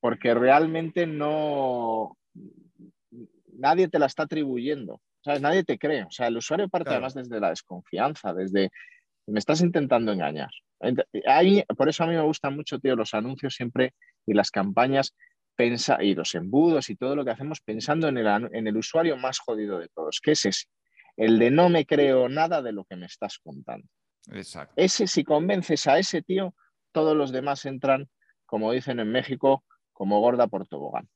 [0.00, 2.16] porque realmente no,
[3.54, 5.40] nadie te la está atribuyendo, ¿sabes?
[5.40, 8.70] Nadie te cree, o sea, el usuario parte además desde la desconfianza, desde,
[9.26, 10.50] me estás intentando engañar.
[11.26, 13.94] Ahí, por eso a mí me gustan mucho, tío, los anuncios siempre
[14.26, 15.14] y las campañas
[15.56, 19.16] pensa, y los embudos y todo lo que hacemos pensando en el, en el usuario
[19.16, 20.66] más jodido de todos, que es ese,
[21.16, 23.88] el de no me creo nada de lo que me estás contando.
[24.32, 24.74] Exacto.
[24.76, 26.54] Ese, si convences a ese tío,
[26.92, 28.08] todos los demás entran,
[28.44, 31.08] como dicen en México, como gorda por tobogán.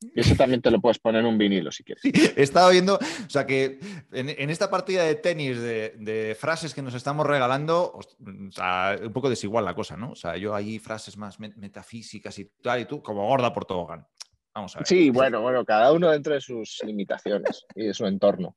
[0.00, 2.04] Y eso también te lo puedes poner en un vinilo si quieres.
[2.36, 3.78] he estado viendo, o sea que
[4.12, 9.74] en, esta partida de tenis de, frases que nos estamos regalando, un poco desigual la
[9.74, 10.12] cosa, ¿no?
[10.12, 14.06] O sea, yo hay frases más metafísicas y tal, y tú como gorda por tobogán.
[14.54, 14.86] Vamos a ver.
[14.86, 18.56] Sí, bueno, bueno, cada uno dentro de sus limitaciones y de su entorno.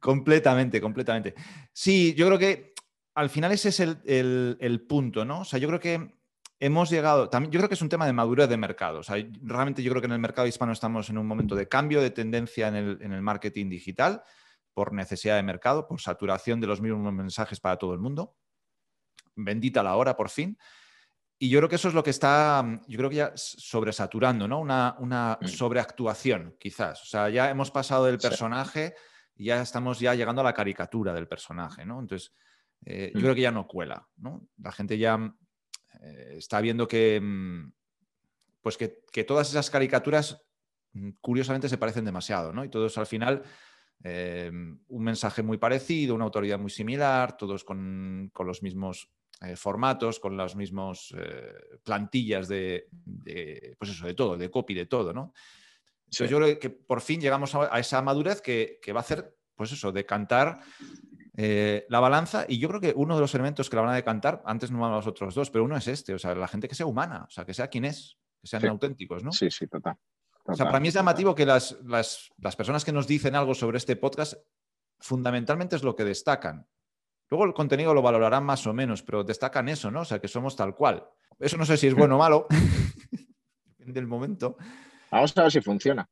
[0.00, 1.34] Completamente, completamente.
[1.72, 2.74] Sí, yo creo que
[3.14, 5.40] al final ese es el, el punto, ¿no?
[5.40, 6.15] O sea, yo creo que
[6.58, 9.00] hemos llegado, también, yo creo que es un tema de madurez de mercado.
[9.42, 12.10] realmente yo creo que en el mercado hispano estamos en un momento de cambio de
[12.10, 14.22] tendencia en el, marketing digital
[14.72, 18.36] por necesidad de mercado, por saturación de los mismos mensajes para todo el mundo.
[19.34, 20.58] Bendita la hora, por fin.
[21.38, 24.58] Y yo creo que eso es lo que está, yo creo que ya sobresaturando, ¿no?
[24.58, 25.46] Una, una mm.
[25.46, 27.02] sobreactuación, quizás.
[27.02, 28.94] O sea, ya hemos pasado del personaje
[29.34, 32.00] y ya estamos ya llegando a la caricatura del personaje, ¿no?
[32.00, 32.32] Entonces,
[32.86, 33.22] eh, yo mm.
[33.22, 34.48] creo que ya no cuela, ¿no?
[34.58, 35.34] La gente ya
[36.06, 37.72] eh, está viendo que, mm,
[38.62, 40.42] pues que, todas esas caricaturas
[40.92, 42.64] mm, curiosamente se parecen demasiado, ¿no?
[42.64, 43.42] Y todos al final
[44.04, 50.20] eh, un mensaje muy parecido, una autoridad muy similar, todos con, los mismos eh, formatos,
[50.20, 51.14] con las mismas
[51.82, 52.88] plantillas de,
[53.78, 55.32] pues eso, de todo, de copy, de todo, ¿no?
[56.08, 59.72] yo creo que por fin llegamos a, esa madurez que, que, va a hacer, pues
[59.72, 60.60] eso, de cantar
[61.38, 63.96] eh, la balanza, y yo creo que uno de los elementos que la van a
[63.96, 66.74] decantar, antes no los otros dos, pero uno es este, o sea, la gente que
[66.74, 69.32] sea humana, o sea, que sea quien es, que sean auténticos, ¿no?
[69.32, 69.98] Sí, sí, total.
[70.44, 71.76] O sea, para mí es llamativo que las,
[72.56, 74.34] personas que nos dicen algo sobre este podcast,
[74.98, 76.66] fundamentalmente es lo que destacan.
[77.28, 80.02] Luego el contenido lo valorarán más o menos, pero destacan eso, ¿no?
[80.02, 81.04] O sea, que somos tal cual.
[81.38, 82.46] Eso no sé si es bueno o malo,
[83.66, 84.56] depende del momento.
[85.10, 86.08] Vamos a ver si funciona.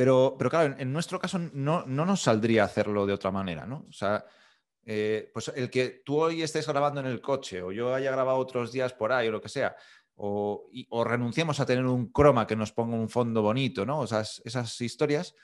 [0.00, 3.84] Pero, claro, en, nuestro caso no, nos saldría hacerlo de otra manera, ¿no?
[3.86, 4.24] O sea,
[4.82, 8.38] eh, pues el que tú hoy estés grabando en el coche o yo haya grabado
[8.38, 9.76] otros días por ahí o lo que sea,
[10.14, 10.70] o,
[11.04, 13.98] renunciemos a tener un croma que nos ponga un fondo bonito, ¿no?
[14.00, 15.34] O sea, esas historias,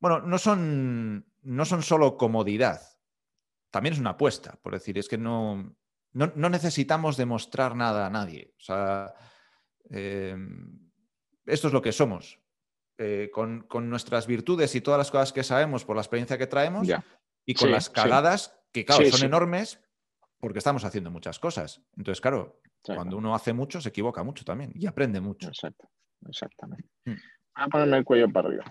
[0.00, 2.82] bueno, no son, no son solo comodidad,
[3.70, 5.74] también es una apuesta, por decir, es que no,
[6.12, 8.52] no, necesitamos demostrar nada a nadie.
[8.58, 9.14] O sea,
[9.88, 10.36] eh,
[11.46, 12.38] esto es lo que somos.
[12.98, 16.88] Eh, con, nuestras virtudes y todas las cosas que sabemos por la experiencia que traemos
[17.44, 19.84] y con las cagadas que, claro, son enormes
[20.40, 21.82] porque estamos haciendo muchas cosas.
[21.94, 25.48] Entonces, claro, cuando uno hace mucho, se equivoca mucho también y aprende mucho.
[25.48, 25.90] Exacto,
[26.26, 26.88] exactamente.
[27.04, 27.10] Mm.
[27.10, 28.64] Voy a ponerme el cuello para arriba.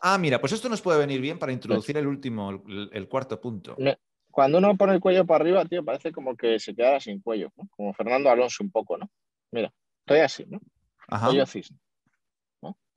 [0.00, 3.76] Ah, mira, pues esto nos puede venir bien para introducir el último, el, cuarto punto.
[4.28, 7.52] Cuando uno pone el cuello para arriba, tío, parece como que se quedara sin cuello,
[7.76, 9.08] como Fernando Alonso un poco, ¿no?
[9.52, 10.58] Mira, estoy así, ¿no?
[11.06, 11.26] Ajá.
[11.26, 11.78] Cuello cisne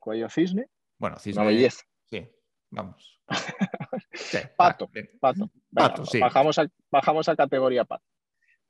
[0.06, 0.70] cuello cisne.
[1.00, 1.42] Bueno, cisne.
[1.42, 1.84] Una belleza.
[2.06, 2.30] Sí,
[2.70, 3.20] vamos.
[4.56, 4.88] pato,
[5.20, 5.50] pato.
[5.74, 6.20] pato sí.
[6.20, 8.06] bajamos, a, bajamos a categoría pato.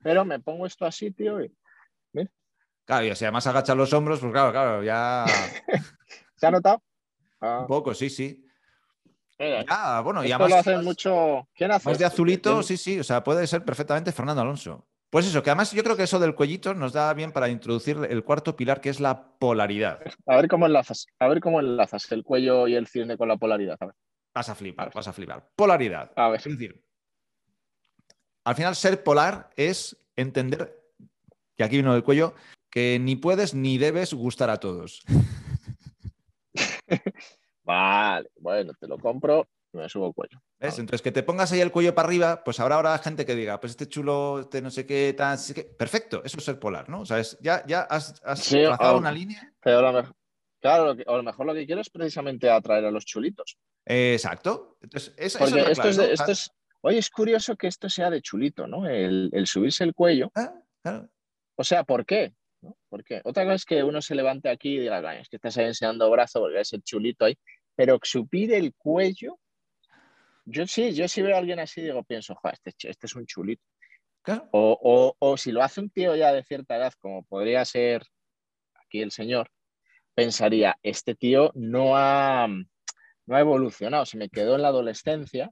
[0.02, 1.54] Pero me pongo esto así, tío, y.
[2.86, 5.26] Claro, y si además agachas los hombros, pues claro, claro, ya.
[6.36, 6.82] ¿Se ha notado?
[7.40, 7.58] Ah.
[7.62, 8.46] Un poco, sí, sí.
[9.38, 10.50] ya, bueno, y además.
[10.50, 11.48] Lo hacen mucho.
[11.52, 11.88] ¿Quién hace?
[11.88, 13.00] Más de azulito, sí, sí.
[13.00, 14.86] O sea, puede ser perfectamente Fernando Alonso.
[15.16, 17.96] Pues eso, que además yo creo que eso del cuellito nos da bien para introducir
[18.10, 19.98] el cuarto pilar, que es la polaridad.
[20.26, 23.38] A ver cómo enlazas, a ver cómo enlazas el cuello y el cisne con la
[23.38, 23.78] polaridad.
[23.80, 23.94] A ver.
[24.34, 25.48] Vas a flipar, vas a flipar.
[25.56, 26.12] Polaridad.
[26.16, 26.40] A ver.
[26.40, 26.84] Es decir,
[28.44, 30.78] al final ser polar es entender,
[31.56, 32.34] que aquí vino del cuello,
[32.68, 35.02] que ni puedes ni debes gustar a todos.
[37.64, 40.40] vale, bueno, te lo compro me subo el cuello.
[40.58, 43.60] Entonces, que te pongas ahí el cuello para arriba, pues habrá ahora gente que diga,
[43.60, 45.38] pues este chulo, este no sé qué, tan,
[45.78, 47.00] perfecto, eso es ser polar, ¿no?
[47.00, 49.52] O sea, ya, ya has, has trazado una línea.
[49.62, 50.14] Pero
[50.60, 53.58] claro, a lo mejor lo que quiero es precisamente atraer a los chulitos.
[53.84, 54.78] exacto.
[54.80, 55.44] Entonces, esto,
[56.30, 58.88] es, oye, es curioso que esto sea de chulito, ¿no?
[58.88, 60.30] El, subirse el cuello.
[60.34, 61.06] Ah,
[61.56, 62.34] o sea, ¿por qué?
[62.88, 63.20] ¿Por qué?
[63.24, 66.10] Otra cosa es que uno se levante aquí y diga, es que estás ahí enseñando
[66.10, 67.36] brazo porque es el chulito ahí,
[67.74, 69.38] pero subir el cuello
[70.46, 73.62] yo sí, yo sí veo a alguien así, digo, pienso, este, este, es un chulito.
[74.52, 78.02] O, si lo hace un tío ya de cierta edad, como podría ser
[78.74, 79.50] aquí el señor,
[80.14, 85.50] pensaría, este tío no ha, no ha evolucionado, se me quedó en la adolescencia,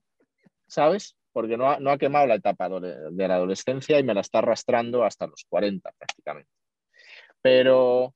[0.67, 1.17] ¿sabes?
[1.33, 4.39] Porque no ha, no ha quemado la etapa de la adolescencia y me la está
[4.39, 6.51] arrastrando hasta los 40 prácticamente.
[7.43, 8.15] Pero,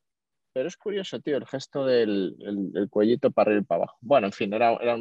[0.58, 2.36] pero es curioso, tío, el gesto del
[2.90, 3.96] cuellito para arriba y para abajo.
[4.00, 4.96] Bueno, en fin, era, era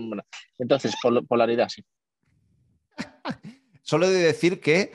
[0.59, 0.93] Entonces,
[1.27, 1.83] polaridad, sí.
[3.81, 4.91] Solo de decir que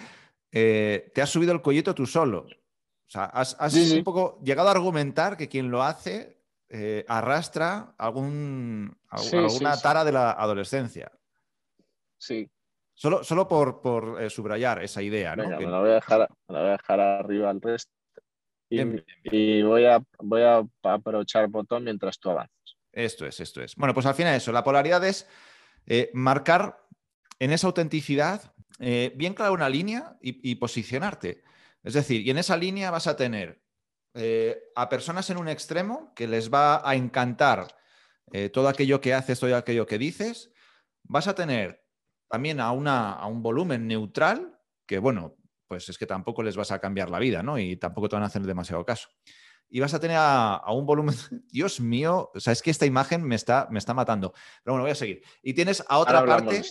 [0.52, 2.42] eh, te has subido el cuellito tú solo.
[2.42, 8.96] O sea, has, un poco llegado a argumentar que quien lo hace eh, arrastra algún,
[9.08, 11.10] alguna tara de la adolescencia.
[12.18, 12.48] Sí.
[12.94, 15.34] Solo, solo por, eh, subrayar esa idea.
[15.34, 15.42] ¿no?
[15.42, 17.92] me, la voy a dejar, me la voy a dejar arriba al resto.
[18.72, 22.76] Y, voy, a, voy a aprovechar el botón mientras tú avanzas.
[22.92, 23.76] Esto es, esto es.
[23.76, 25.28] Bueno, pues al final eso, la polaridad es
[25.86, 26.78] eh, marcar
[27.38, 31.42] en esa autenticidad eh, bien clara una línea y, posicionarte.
[31.82, 33.62] Es decir, y en esa línea vas a tener
[34.14, 37.68] eh, a personas en un extremo que les va a encantar
[38.54, 40.54] todo aquello que haces, todo aquello que dices.
[41.02, 41.84] Vas a tener
[42.30, 45.36] también a, una, a un volumen neutral, que bueno,
[45.72, 47.58] pues es que tampoco les vas a cambiar la vida, ¿no?
[47.58, 49.08] Y tampoco te van a hacer demasiado caso.
[49.70, 51.14] Y vas a tener a, un volumen,
[51.50, 54.34] Dios mío, o sea, es que esta imagen me está, me está matando.
[54.62, 55.22] Pero bueno, voy a seguir.
[55.42, 56.62] Y tienes a otra parte,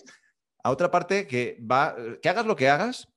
[0.63, 3.07] a otra parte que va, que hagas lo que hagas,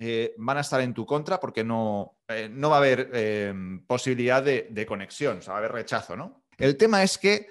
[0.00, 3.86] eh, van a estar en tu contra porque no, eh, no va a haber em,
[3.86, 6.44] posibilidad de, conexión, o sea, va a haber rechazo, ¿no?
[6.58, 7.46] El tema es que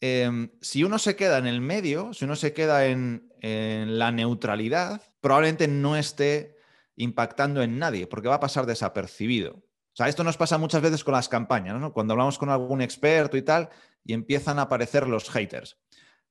[0.00, 5.02] em, si uno se queda en el medio, si uno se queda en, la neutralidad,
[5.20, 6.56] probablemente no esté
[6.96, 9.54] impactando en nadie porque va a pasar desapercibido.
[9.56, 11.92] O sea, esto nos pasa muchas veces con las campañas, ¿no?
[11.92, 13.70] Cuando hablamos con algún experto y tal,
[14.04, 15.78] y empiezan a aparecer los haters.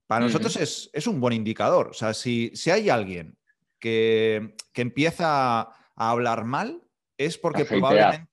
[0.05, 1.87] Para nosotros es, es, un buen indicador.
[1.87, 3.37] O sea, si, si hay alguien
[3.79, 6.81] que, empieza a hablar mal,
[7.17, 8.29] es porque probablemente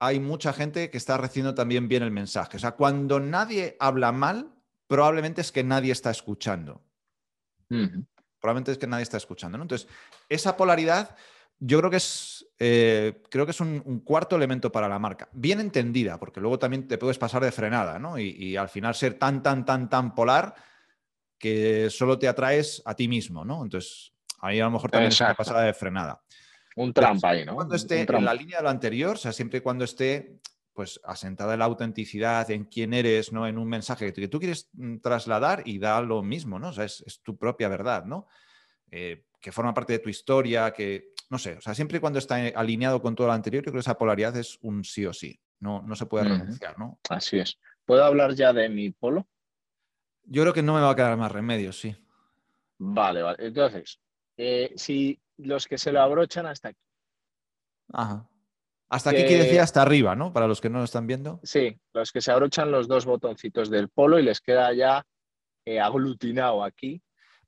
[0.00, 2.56] hay mucha gente que está recibiendo también bien el mensaje.
[2.56, 4.54] O sea, cuando nadie habla mal,
[4.86, 6.82] probablemente es que nadie está escuchando.
[8.40, 9.60] Probablemente es que nadie está escuchando.
[9.60, 9.88] Entonces,
[10.28, 11.16] esa polaridad
[11.58, 15.28] yo creo que es, eh, creo que es un, cuarto elemento para la marca.
[15.32, 18.18] Bien entendida, porque luego también te puedes pasar de frenada, ¿no?
[18.18, 20.54] Y, y, al final ser tan, tan, tan, tan polar
[21.38, 23.62] que solo te atraes a ti mismo, ¿no?
[23.62, 26.20] Entonces, Ahí a lo mejor también es una pasada de frenada.
[26.76, 27.54] Un trampa ahí, ¿no?
[27.54, 30.40] Cuando esté en la línea de lo anterior, o sea, siempre cuando esté
[30.80, 33.46] pues asentada en la autenticidad, en quién eres, ¿no?
[33.46, 36.70] En un mensaje que tú quieres mm, trasladar y da lo mismo, ¿no?
[36.70, 38.28] O sea, es, tu propia verdad, ¿no?
[38.90, 42.18] Eh, que forma parte de tu historia, que, no sé, o sea, siempre y cuando
[42.18, 45.12] está alineado con todo lo anterior, yo creo que esa polaridad es un sí o
[45.12, 46.98] sí, no, no se puede renunciar, ¿no?
[47.10, 47.58] Así es.
[47.84, 49.28] ¿Puedo hablar ya de mi polo?
[50.24, 51.94] Yo creo que no me va a quedar más remedio, sí.
[52.78, 53.48] Vale, vale.
[53.48, 54.00] Entonces,
[54.38, 56.80] eh, si los que se lo abrochan hasta aquí.
[57.92, 58.29] Ajá.
[58.90, 60.32] Hasta aquí quiere decir hasta arriba, ¿no?
[60.32, 61.40] Para los que no lo están viendo.
[61.44, 65.06] Sí, los que se abrochan los dos botoncitos del polo y les queda ya
[65.64, 67.00] eh, aglutinado aquí.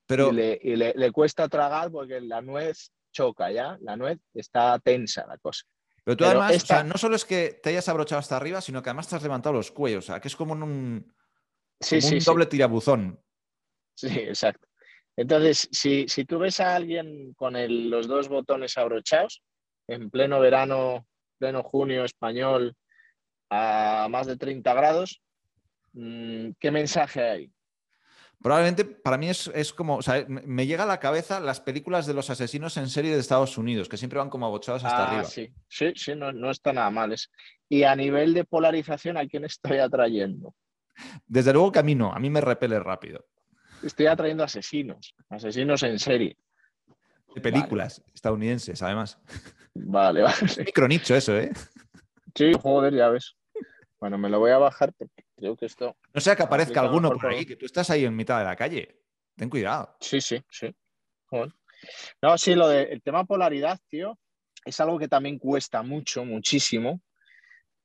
[0.06, 0.30] Pero...
[0.32, 5.64] Y, le, cuesta tragar porque la nuez choca ya, la nuez está tensa la cosa.
[6.04, 8.82] Pero tú además, o sea, no solo es que te hayas abrochado hasta arriba, sino
[8.82, 12.46] que además te has levantado los cuellos, o sea, que es como un, un doble
[12.46, 13.20] tirabuzón.
[13.94, 14.68] Sí, exacto.
[15.16, 17.54] Entonces, si, tú ves a alguien con
[17.90, 19.42] los dos botones abrochados,
[19.88, 21.06] en pleno verano,
[21.42, 22.76] pleno junio español,
[23.50, 25.20] a más de 30 grados,
[25.92, 27.52] mm, ¿qué mensaje hay?
[28.40, 32.14] Probablemente para mí es, como, o sea, me llega a la cabeza las películas de
[32.14, 35.24] los asesinos en serie de Estados Unidos, que siempre van como abochados hasta ah, arriba.
[35.24, 37.14] Sí, sí, sí, no, no está nada mal.
[37.68, 40.54] Y a nivel de polarización, ¿a quién estoy atrayendo?
[41.26, 43.24] Desde luego que a mí no, a mí me repele rápido
[43.82, 46.36] estoy atrayendo asesinos, asesinos en serie.
[47.34, 49.18] De películas estadounidenses, además.
[49.74, 50.36] Vale, vale.
[50.42, 51.50] Es micronicho eso, ¿eh?
[52.34, 53.36] Sí, joder, ya ves.
[54.00, 55.96] Bueno, me lo voy a bajar porque creo que esto.
[56.12, 58.56] No sea que aparezca alguno por ahí, que tú estás ahí en mitad de la
[58.56, 59.00] calle.
[59.36, 59.96] Ten cuidado.
[60.00, 60.74] Sí, sí, sí.
[62.20, 64.18] No, sí, lo del tema polaridad, tío,
[64.64, 67.00] es algo que también cuesta mucho, muchísimo,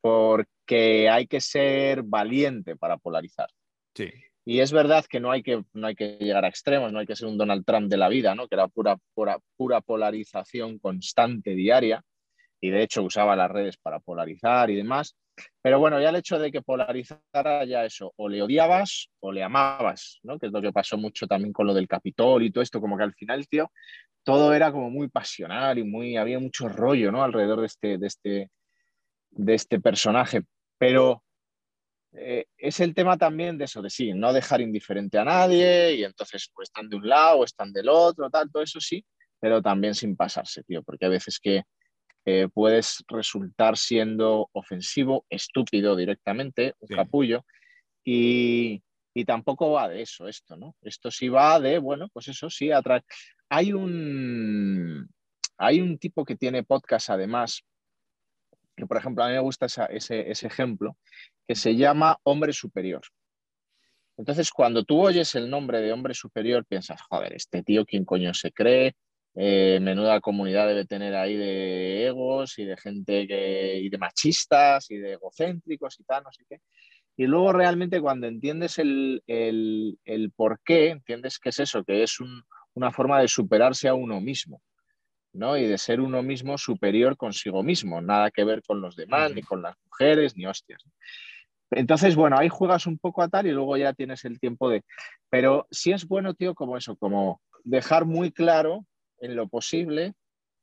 [0.01, 3.49] porque hay que ser valiente para polarizar.
[3.95, 4.11] Sí.
[4.49, 7.05] Y es verdad que no hay que, no hay que llegar a extremos, no hay
[7.05, 8.47] que ser un Donald Trump de la vida, ¿no?
[8.47, 12.01] que era pura, pura, pura polarización constante, diaria,
[12.61, 15.17] y de hecho usaba las redes para polarizar y demás.
[15.61, 19.43] Pero bueno, ya el hecho de que polarizara ya eso, o le odiabas o le
[19.43, 20.39] amabas, ¿no?
[20.39, 22.95] que es lo que pasó mucho también con lo del Capitol y todo esto, como
[22.95, 23.69] que al final, tío,
[24.23, 27.21] todo era como muy pasional y muy, había mucho rollo ¿no?
[27.21, 28.49] alrededor de este, de, este,
[29.29, 30.43] de este personaje.
[30.77, 31.21] Pero
[32.19, 36.03] eh, es el tema también de eso, de sí, no dejar indiferente a nadie y
[36.03, 39.05] entonces pues están de un lado o están del otro, tal, todo eso sí,
[39.39, 41.63] pero también sin pasarse, tío, porque a veces que
[42.25, 47.45] eh, puedes resultar siendo ofensivo, estúpido directamente, un capullo,
[48.03, 48.81] y,
[49.13, 50.75] y, tampoco va de eso esto, ¿no?
[50.81, 53.01] Esto sí va de, bueno, pues eso sí, atrae.
[53.49, 55.09] Hay un,
[55.57, 57.63] hay un tipo que tiene podcast además,
[58.77, 60.95] que por ejemplo a mí me gusta ese, ese ejemplo,
[61.47, 63.01] que se llama hombre superior.
[64.17, 68.33] Entonces, cuando tú oyes el nombre de hombre superior, piensas, joder, este tío, ¿quién coño
[68.33, 68.95] se cree?
[69.35, 74.89] Eh, menuda comunidad debe tener ahí de egos y de gente que, y de machistas
[74.89, 76.61] y de egocéntricos y tal, no sé qué.
[77.15, 82.17] Y luego realmente cuando entiendes el, el, por qué, entiendes que es eso, que es
[82.73, 84.61] una forma de superarse a uno mismo.
[85.37, 85.57] ¿No?
[85.57, 89.41] Y de ser uno mismo superior consigo mismo, nada que ver con los demás, ni
[89.41, 90.83] con las mujeres, ni hostias.
[91.71, 94.83] Entonces, bueno, ahí juegas un poco a tal y luego ya tienes el tiempo de...
[95.29, 98.85] Pero sí es bueno, tío, como eso, como dejar muy claro
[99.19, 100.13] en lo posible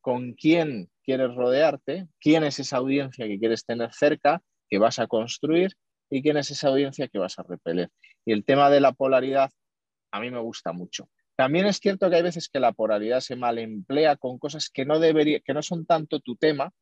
[0.00, 5.06] con quién quieres rodearte, quién es esa audiencia que quieres tener cerca, que vas a
[5.06, 5.72] construir
[6.10, 7.90] y quién es esa audiencia que vas a repeler.
[8.24, 9.50] Y el tema de la polaridad
[10.10, 13.36] a mí me gusta mucho, También es cierto que hay veces que la polaridad se
[13.36, 16.72] mal emplea con cosas que no, debería, que no son tanto tu tema,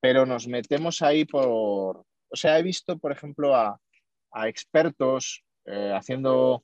[0.00, 2.04] pero nos metemos ahí por...
[2.28, 3.80] O sea, he visto, por ejemplo, a,
[4.46, 6.62] expertos eh, haciendo,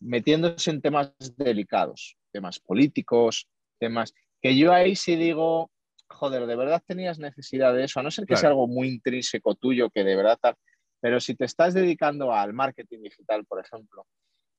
[0.00, 4.12] metiéndose en temas delicados, temas políticos, temas
[4.42, 5.70] que yo ahí sí digo,
[6.06, 9.54] joder, de verdad tenías necesidad de eso, a no ser que sea algo muy intrínseco
[9.54, 10.38] tuyo, que de verdad,
[11.00, 14.06] pero si te estás dedicando al marketing digital, por ejemplo,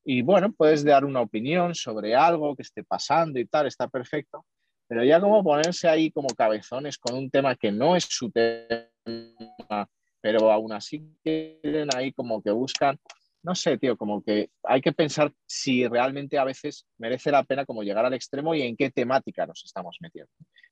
[0.05, 4.45] y bueno, puedes dar una opinión sobre algo que esté pasando y tal, está perfecto,
[4.87, 9.89] pero ya como ponerse ahí como cabezones con un tema que no es su tema,
[10.21, 12.99] pero aún así quieren ahí como que buscan,
[13.41, 17.65] no sé, tío, como que hay que pensar si realmente a veces merece la pena
[17.65, 20.31] como llegar al extremo y en qué temática nos estamos metiendo.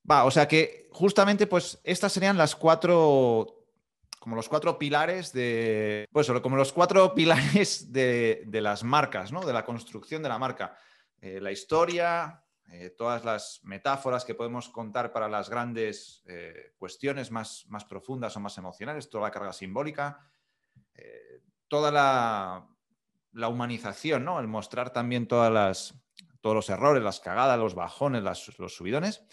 [0.09, 3.62] Va, o sea que justamente pues estas serían las cuatro
[4.23, 6.07] como los cuatro pilares de.
[6.09, 9.45] Pues como los cuatro pilares de, las marcas, ¿no?
[9.45, 10.77] De la construcción de la marca.
[11.19, 17.31] Eh, la historia, eh, todas las metáforas que podemos contar para las grandes eh, cuestiones
[17.31, 20.17] más, más, profundas o más emocionales, toda la carga simbólica,
[21.67, 22.65] toda la,
[23.33, 24.39] la, humanización, ¿no?
[24.39, 25.95] El mostrar también todas las,
[26.39, 29.25] todos los errores, las cagadas, los bajones, los subidones,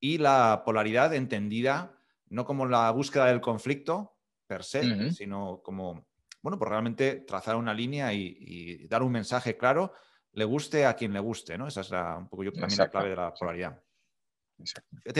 [0.00, 1.98] y la polaridad entendida
[2.32, 4.16] no como la búsqueda del conflicto,
[4.52, 6.06] per se, sino como,
[6.42, 9.94] bueno, pues realmente trazar una línea y, dar un mensaje claro,
[10.32, 11.66] le guste a quien le guste, ¿no?
[11.66, 13.82] Esa es un poco yo también la clave de la polaridad.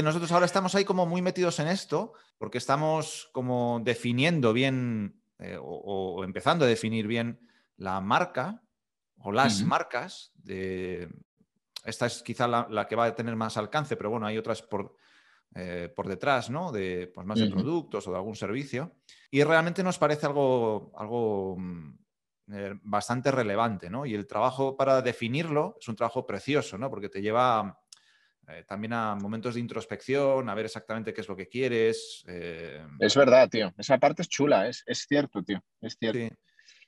[0.02, 5.56] Nosotros ahora estamos ahí como muy metidos en esto, porque estamos como definiendo bien eh,
[5.58, 7.40] o, empezando a definir bien
[7.76, 8.62] la marca
[9.16, 10.32] o las marcas.
[10.34, 11.08] De...
[11.84, 14.94] Esta es quizá la, que va a tener más alcance, pero bueno, hay otras por,
[15.54, 16.72] eh, por detrás, ¿no?
[16.72, 18.96] De pues, más de productos o de algún servicio.
[19.30, 21.98] Y realmente nos parece algo, algo mm,
[22.54, 24.06] eh, bastante relevante, ¿no?
[24.06, 26.88] Y el trabajo para definirlo es un trabajo precioso, ¿no?
[26.88, 27.78] Porque te lleva
[28.48, 32.24] eh, también a momentos de introspección, a ver exactamente qué es lo que quieres.
[32.98, 33.74] Es verdad, tío.
[33.76, 35.62] Esa parte es chula, es, es cierto, tío.
[35.82, 36.34] Es cierto.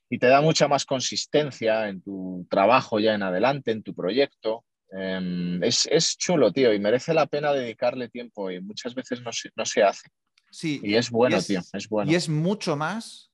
[0.09, 4.65] Y te da mucha más consistencia en tu trabajo ya en adelante, en tu proyecto.
[4.97, 9.51] Em, es, chulo, tío, y merece la pena dedicarle tiempo y muchas veces no se,
[9.57, 10.09] no se hace.
[10.51, 10.81] Sí.
[10.85, 12.11] Y es bueno, tío, es bueno.
[12.11, 13.33] Y es mucho más,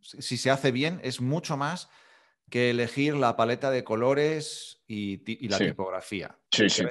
[0.00, 1.88] si se hace bien, es mucho más
[2.48, 6.36] que elegir la paleta de colores y, la tipografía.
[6.50, 6.84] Sí, sí,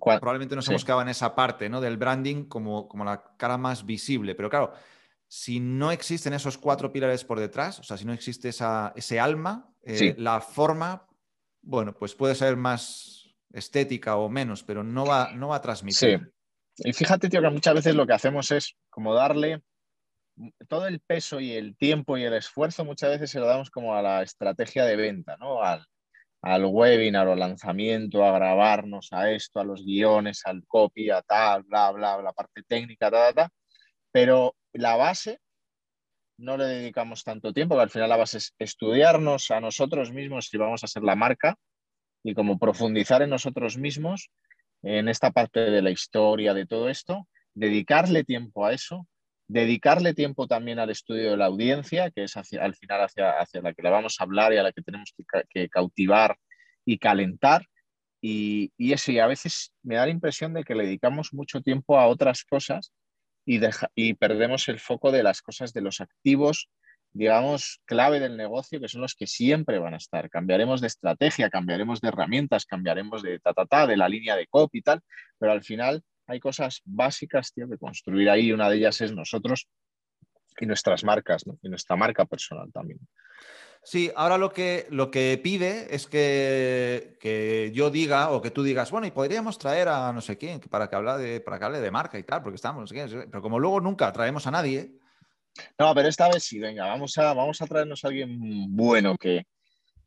[0.00, 1.80] Probablemente nos hemos quedado en esa parte ¿no?
[1.80, 4.72] del branding como, como la cara más visible, pero claro,
[5.26, 9.18] si no existen esos cuatro pilares por detrás, o sea, si no existe esa, ese
[9.18, 11.08] alma, eh, la forma,
[11.62, 13.21] bueno, pues puede ser más
[13.52, 16.20] estética o menos, pero no va, no va a transmitir.
[16.74, 16.88] Sí.
[16.88, 19.62] Y fíjate, tío, que muchas veces lo que hacemos es como darle
[20.68, 23.94] todo el peso y el tiempo y el esfuerzo, muchas veces se lo damos como
[23.94, 25.62] a la estrategia de venta, ¿no?
[25.62, 25.84] Al,
[26.40, 31.64] al webinar o lanzamiento, a grabarnos a esto, a los guiones, al copy, a tal,
[31.64, 33.48] bla, bla, la parte técnica, ta, ta.
[34.10, 35.40] Pero la base
[36.38, 40.48] no le dedicamos tanto tiempo, que al final la base es estudiarnos a nosotros mismos
[40.48, 41.56] si vamos a ser la marca
[42.22, 44.30] y como profundizar en nosotros mismos,
[44.82, 49.06] en esta parte de la historia, de todo esto, dedicarle tiempo a eso,
[49.48, 53.60] dedicarle tiempo también al estudio de la audiencia, que es hacia, al final hacia, hacia
[53.60, 55.14] la que le vamos a hablar y a la que tenemos
[55.50, 56.36] que, cautivar
[56.84, 57.66] y calentar.
[58.20, 61.60] Y, y, eso, y a veces me da la impresión de que le dedicamos mucho
[61.60, 62.92] tiempo a otras cosas
[63.44, 63.60] y,
[63.94, 66.68] y perdemos el foco de las cosas de los activos
[67.12, 70.30] digamos, clave del negocio, que son los que siempre van a estar.
[70.30, 74.46] Cambiaremos de estrategia, cambiaremos de herramientas, cambiaremos de ta, ta, ta, de la línea de
[74.46, 75.00] copy y tal,
[75.38, 78.52] pero al final hay cosas básicas, tío, de construir ahí.
[78.52, 79.68] Una de ellas es nosotros
[80.58, 81.58] y nuestras marcas, ¿no?
[81.62, 83.00] Y nuestra marca personal también.
[83.84, 88.62] Sí, ahora lo que, lo que pide es que, que, yo diga o que tú
[88.62, 91.64] digas, bueno, y podríamos traer a no sé quién para que, hable de, para que
[91.64, 95.00] hable de marca y tal, porque estamos, pero como luego nunca traemos a nadie,
[95.78, 98.38] no, pero esta vez sí, venga, vamos a, vamos a traernos a alguien
[98.74, 99.44] bueno que,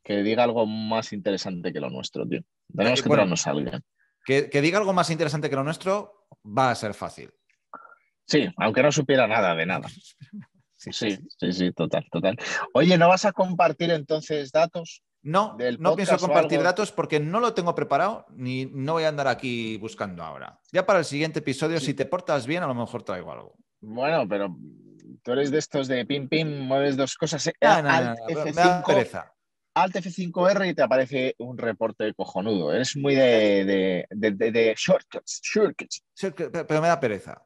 [0.04, 2.40] diga algo más interesante que lo nuestro, tío.
[2.74, 3.82] Tenemos que traernos a alguien.
[4.24, 7.30] Que, diga algo más interesante que lo nuestro va a ser fácil.
[8.26, 9.88] Sí, aunque no supiera nada de nada.
[10.78, 12.36] Sí, sí, sí, sí, total, total.
[12.74, 15.02] Oye, ¿no vas a compartir entonces datos?
[15.22, 19.26] No, no pienso compartir datos porque no lo tengo preparado ni no voy a andar
[19.26, 20.60] aquí buscando ahora.
[20.72, 23.56] Ya para el siguiente episodio, si te portas bien, a lo mejor traigo algo.
[23.80, 24.54] Bueno, pero
[25.22, 27.50] Tú eres de estos de pim pim, mueves dos cosas.
[27.60, 27.86] Alt
[28.28, 29.24] F5,
[29.74, 32.72] Alt F5R y te aparece un reporte cojonudo.
[32.72, 36.02] Eres muy de, de, shortcuts, shortcuts.
[36.18, 37.42] Pero me da pereza.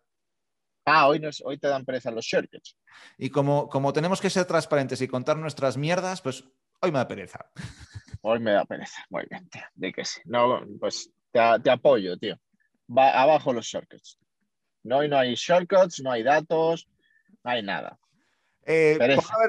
[0.86, 2.76] Ah, hoy, hoy te dan pereza los shortcuts.
[3.18, 6.44] Y como, como tenemos que ser transparentes y contar nuestras mierdas, pues
[6.80, 7.50] hoy me da pereza.
[8.22, 9.04] Hoy me da pereza.
[9.10, 9.62] Muy bien, tío.
[9.74, 10.20] De que sí.
[10.24, 12.38] No, pues te, apoyo, tío.
[12.88, 14.18] Va abajo los shortcuts.
[14.82, 16.88] No, hoy no hay shortcuts, no hay datos,
[17.44, 17.98] no hay nada.
[18.64, 18.98] Eh,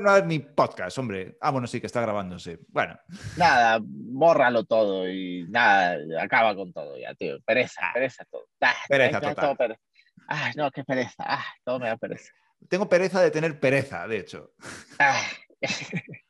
[0.02, 1.38] no hay ni podcast, hombre.
[1.42, 2.60] Ah, bueno, sí que está grabándose.
[2.70, 2.98] Bueno.
[3.38, 7.40] Nada, bórralo todo y nada, acaba con todo ya, tío.
[7.42, 7.92] Pereza, ah.
[7.94, 8.48] pereza todo.
[8.62, 9.58] Ah, pereza total.
[9.58, 9.82] pereza.
[10.28, 11.16] Ah, no, qué pereza.
[11.20, 12.32] Ah, todo me da pereza.
[12.70, 14.54] Tengo pereza de tener pereza, de hecho.
[14.98, 15.22] Ah.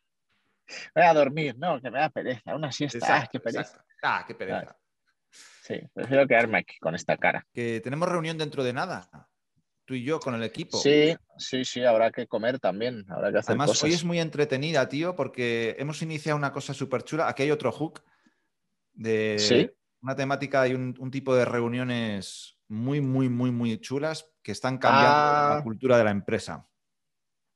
[0.96, 2.56] Voy a dormir, no, que me da pereza.
[2.56, 3.06] Una siesta.
[3.10, 3.86] ah, qué pereza.
[4.02, 4.76] Ah, qué pereza.
[5.30, 7.46] Sí, prefiero quedarme aquí con esta cara.
[7.54, 9.30] Que tenemos reunión dentro de nada.
[9.86, 10.78] Tú y yo con el equipo.
[10.78, 13.06] Sí, sí, sí, habrá que comer también.
[13.10, 17.04] Habrá que hacer Además, hoy es muy entretenida, tío, porque hemos iniciado una cosa súper
[17.04, 17.28] chula.
[17.28, 18.04] Aquí hay otro hook
[18.94, 24.78] de una temática y un, tipo de reuniones muy, muy, muy, muy chulas que están
[24.78, 25.64] cambiando la ah.
[25.64, 26.68] cultura de la empresa.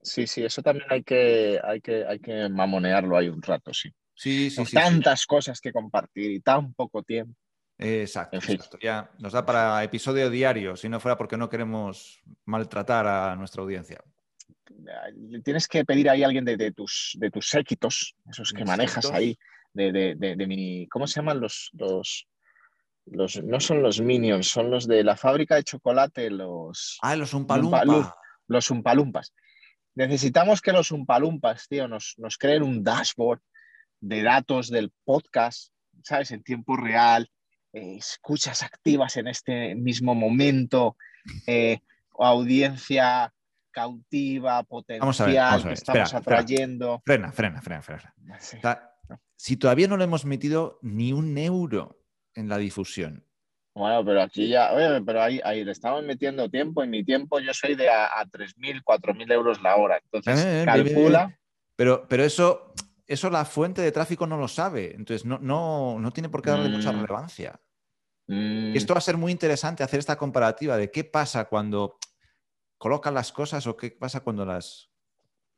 [0.01, 3.89] Sí, sí, eso también hay que, hay que, hay que mamonearlo ahí un rato, sí.
[4.13, 4.75] Sí, sí, sí.
[4.75, 7.35] Tantas cosas que compartir y tan poco tiempo.
[7.77, 8.39] Exacto,
[8.81, 13.63] Ya nos da para episodio diario, si no fuera porque no queremos maltratar a nuestra
[13.63, 14.01] audiencia.
[15.43, 19.37] Tienes que pedir ahí a alguien de, tus, de tus séquitos, esos que manejas ahí,
[19.73, 20.87] de, de, mini.
[20.87, 22.27] ¿Cómo se llaman los, los,
[23.05, 26.97] los, No son los minions, son los de la fábrica de chocolate, los.
[27.01, 28.13] Ah, los umpalumpas.
[28.47, 29.33] Los umpalumpas.
[29.95, 33.41] Necesitamos que los umpalumpas, tío, nos, nos creen un dashboard
[34.01, 35.71] de datos del podcast,
[36.03, 36.31] ¿sabes?
[36.31, 37.29] En tiempo real,
[37.75, 40.95] eh, escuchas activas en este mismo momento,
[41.45, 41.79] eh,
[42.17, 43.33] audiencia
[43.69, 47.01] cautiva, potencial que estamos atrayendo.
[47.05, 48.13] Frena, frena, frena, frena.
[49.35, 51.99] si todavía no le hemos metido ni un euro
[52.33, 53.25] en la difusión.
[53.73, 56.81] Bueno, pero aquí ya, oye, pero ahí, ahí le estamos metiendo tiempo.
[56.81, 59.99] En mi tiempo yo soy de a, 3.000, 4.000 euros la hora.
[60.01, 61.37] Entonces, eh, calcula.
[61.75, 62.73] Pero, pero eso,
[63.05, 64.95] eso la fuente de tráfico no lo sabe.
[64.95, 67.01] Entonces, no, no, no tiene por qué darle mucha mm.
[67.01, 67.59] relevancia.
[68.27, 68.75] Mm.
[68.75, 71.97] Esto va a ser muy interesante hacer esta comparativa de qué pasa cuando
[72.77, 74.89] colocas las cosas o qué pasa cuando las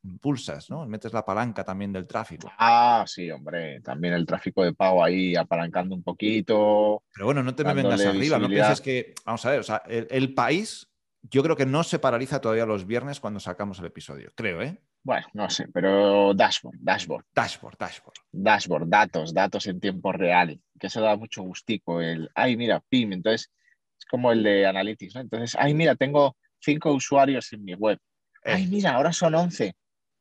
[0.04, 0.86] impulsas, ¿no?
[0.86, 2.52] Metes la palanca también del tráfico.
[2.58, 7.04] Ah, sí, hombre, también el tráfico de pago ahí apalancando un poquito.
[7.14, 9.82] Pero bueno, no te me vengas arriba, no pienses que, vamos a ver, o sea,
[9.88, 10.88] el país
[11.30, 14.82] yo creo que no se paraliza todavía los viernes cuando sacamos el episodio, creo, ¿eh?
[15.08, 17.24] Bueno, no sé, pero dashboard, dashboard.
[17.34, 18.18] Dashboard, dashboard.
[18.30, 22.02] Dashboard, datos, datos en tiempo real, que eso da mucho gustico.
[22.02, 23.50] El, ay, mira, PIM, entonces
[23.98, 25.22] es como el de Analytics, ¿no?
[25.22, 27.98] Entonces, ay, mira, tengo cinco usuarios en mi web.
[28.44, 29.74] Ay, mira, ahora son once.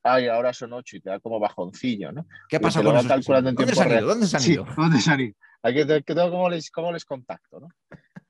[0.05, 2.24] Ay, ahora son ocho y te da como bajoncillo, ¿no?
[2.49, 3.09] ¿Qué pasa con eso?
[3.09, 4.07] calculando en ¿Dónde tiempo real.
[4.07, 4.66] ¿Dónde se han ido?
[4.76, 5.34] ¿Dónde se han ido?
[5.64, 7.68] Que tengo cómo les, cómo les contacto, ¿no?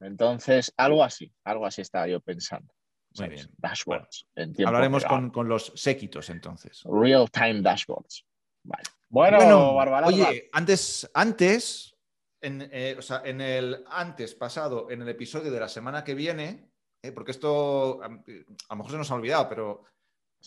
[0.01, 2.73] Entonces, algo así, algo así estaba yo pensando.
[3.19, 3.51] Muy bien.
[3.59, 4.27] Dashboards.
[4.65, 6.83] hablaremos con, los séquitos entonces.
[6.85, 8.25] Real time dashboards.
[8.63, 8.83] Vale.
[9.09, 11.97] Bueno, Oye, antes, antes
[12.41, 16.71] en, eh, en, el antes pasado, en el episodio de la semana que viene,
[17.03, 19.85] eh, porque esto a, lo mejor se nos ha olvidado, pero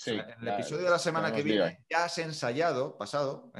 [0.06, 3.52] en el episodio de la semana que viene ya has ensayado, pasado,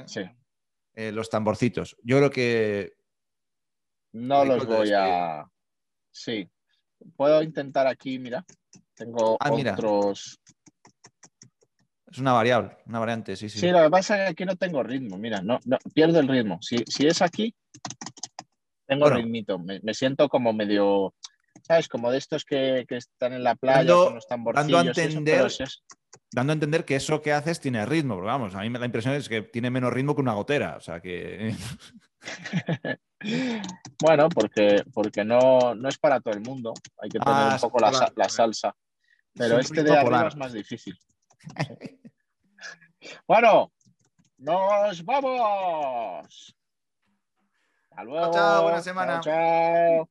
[0.96, 1.12] ¿eh?
[1.12, 1.98] los tamborcitos.
[2.04, 2.98] Yo creo que.
[4.14, 5.50] No los voy a.
[6.12, 6.50] Sí.
[7.16, 8.46] Puedo intentar aquí, mira.
[9.00, 10.42] Tengo ah, otros.
[12.12, 13.60] Es una variable, una variante, sí, sí.
[13.60, 15.58] Sí, lo que pasa es que aquí no tengo ritmo, mira, no,
[15.94, 16.60] pierdo el ritmo.
[16.62, 17.56] Si, es aquí,
[18.86, 19.58] tengo ritmito.
[19.58, 21.14] Me, siento como medio,
[21.62, 21.88] ¿sabes?
[21.88, 24.72] Como de estos que, están en la playa dando, con los tamborcillos.
[24.72, 25.48] Dando a, entender,
[26.32, 29.14] dando a entender que eso que haces tiene ritmo, pero vamos, a mí la impresión
[29.14, 31.56] es que tiene menos ritmo que una gotera, o sea que...
[34.02, 37.62] bueno, porque, porque no, no es para todo el mundo, hay que tener ah, un
[37.62, 38.76] poco la salsa.
[39.36, 40.98] Pero este de arriba es más difícil.
[43.28, 43.72] bueno,
[44.38, 46.56] nos vamos.
[47.90, 48.34] Hasta luego.
[48.34, 49.20] Chao, buena semana.
[49.22, 50.08] chao.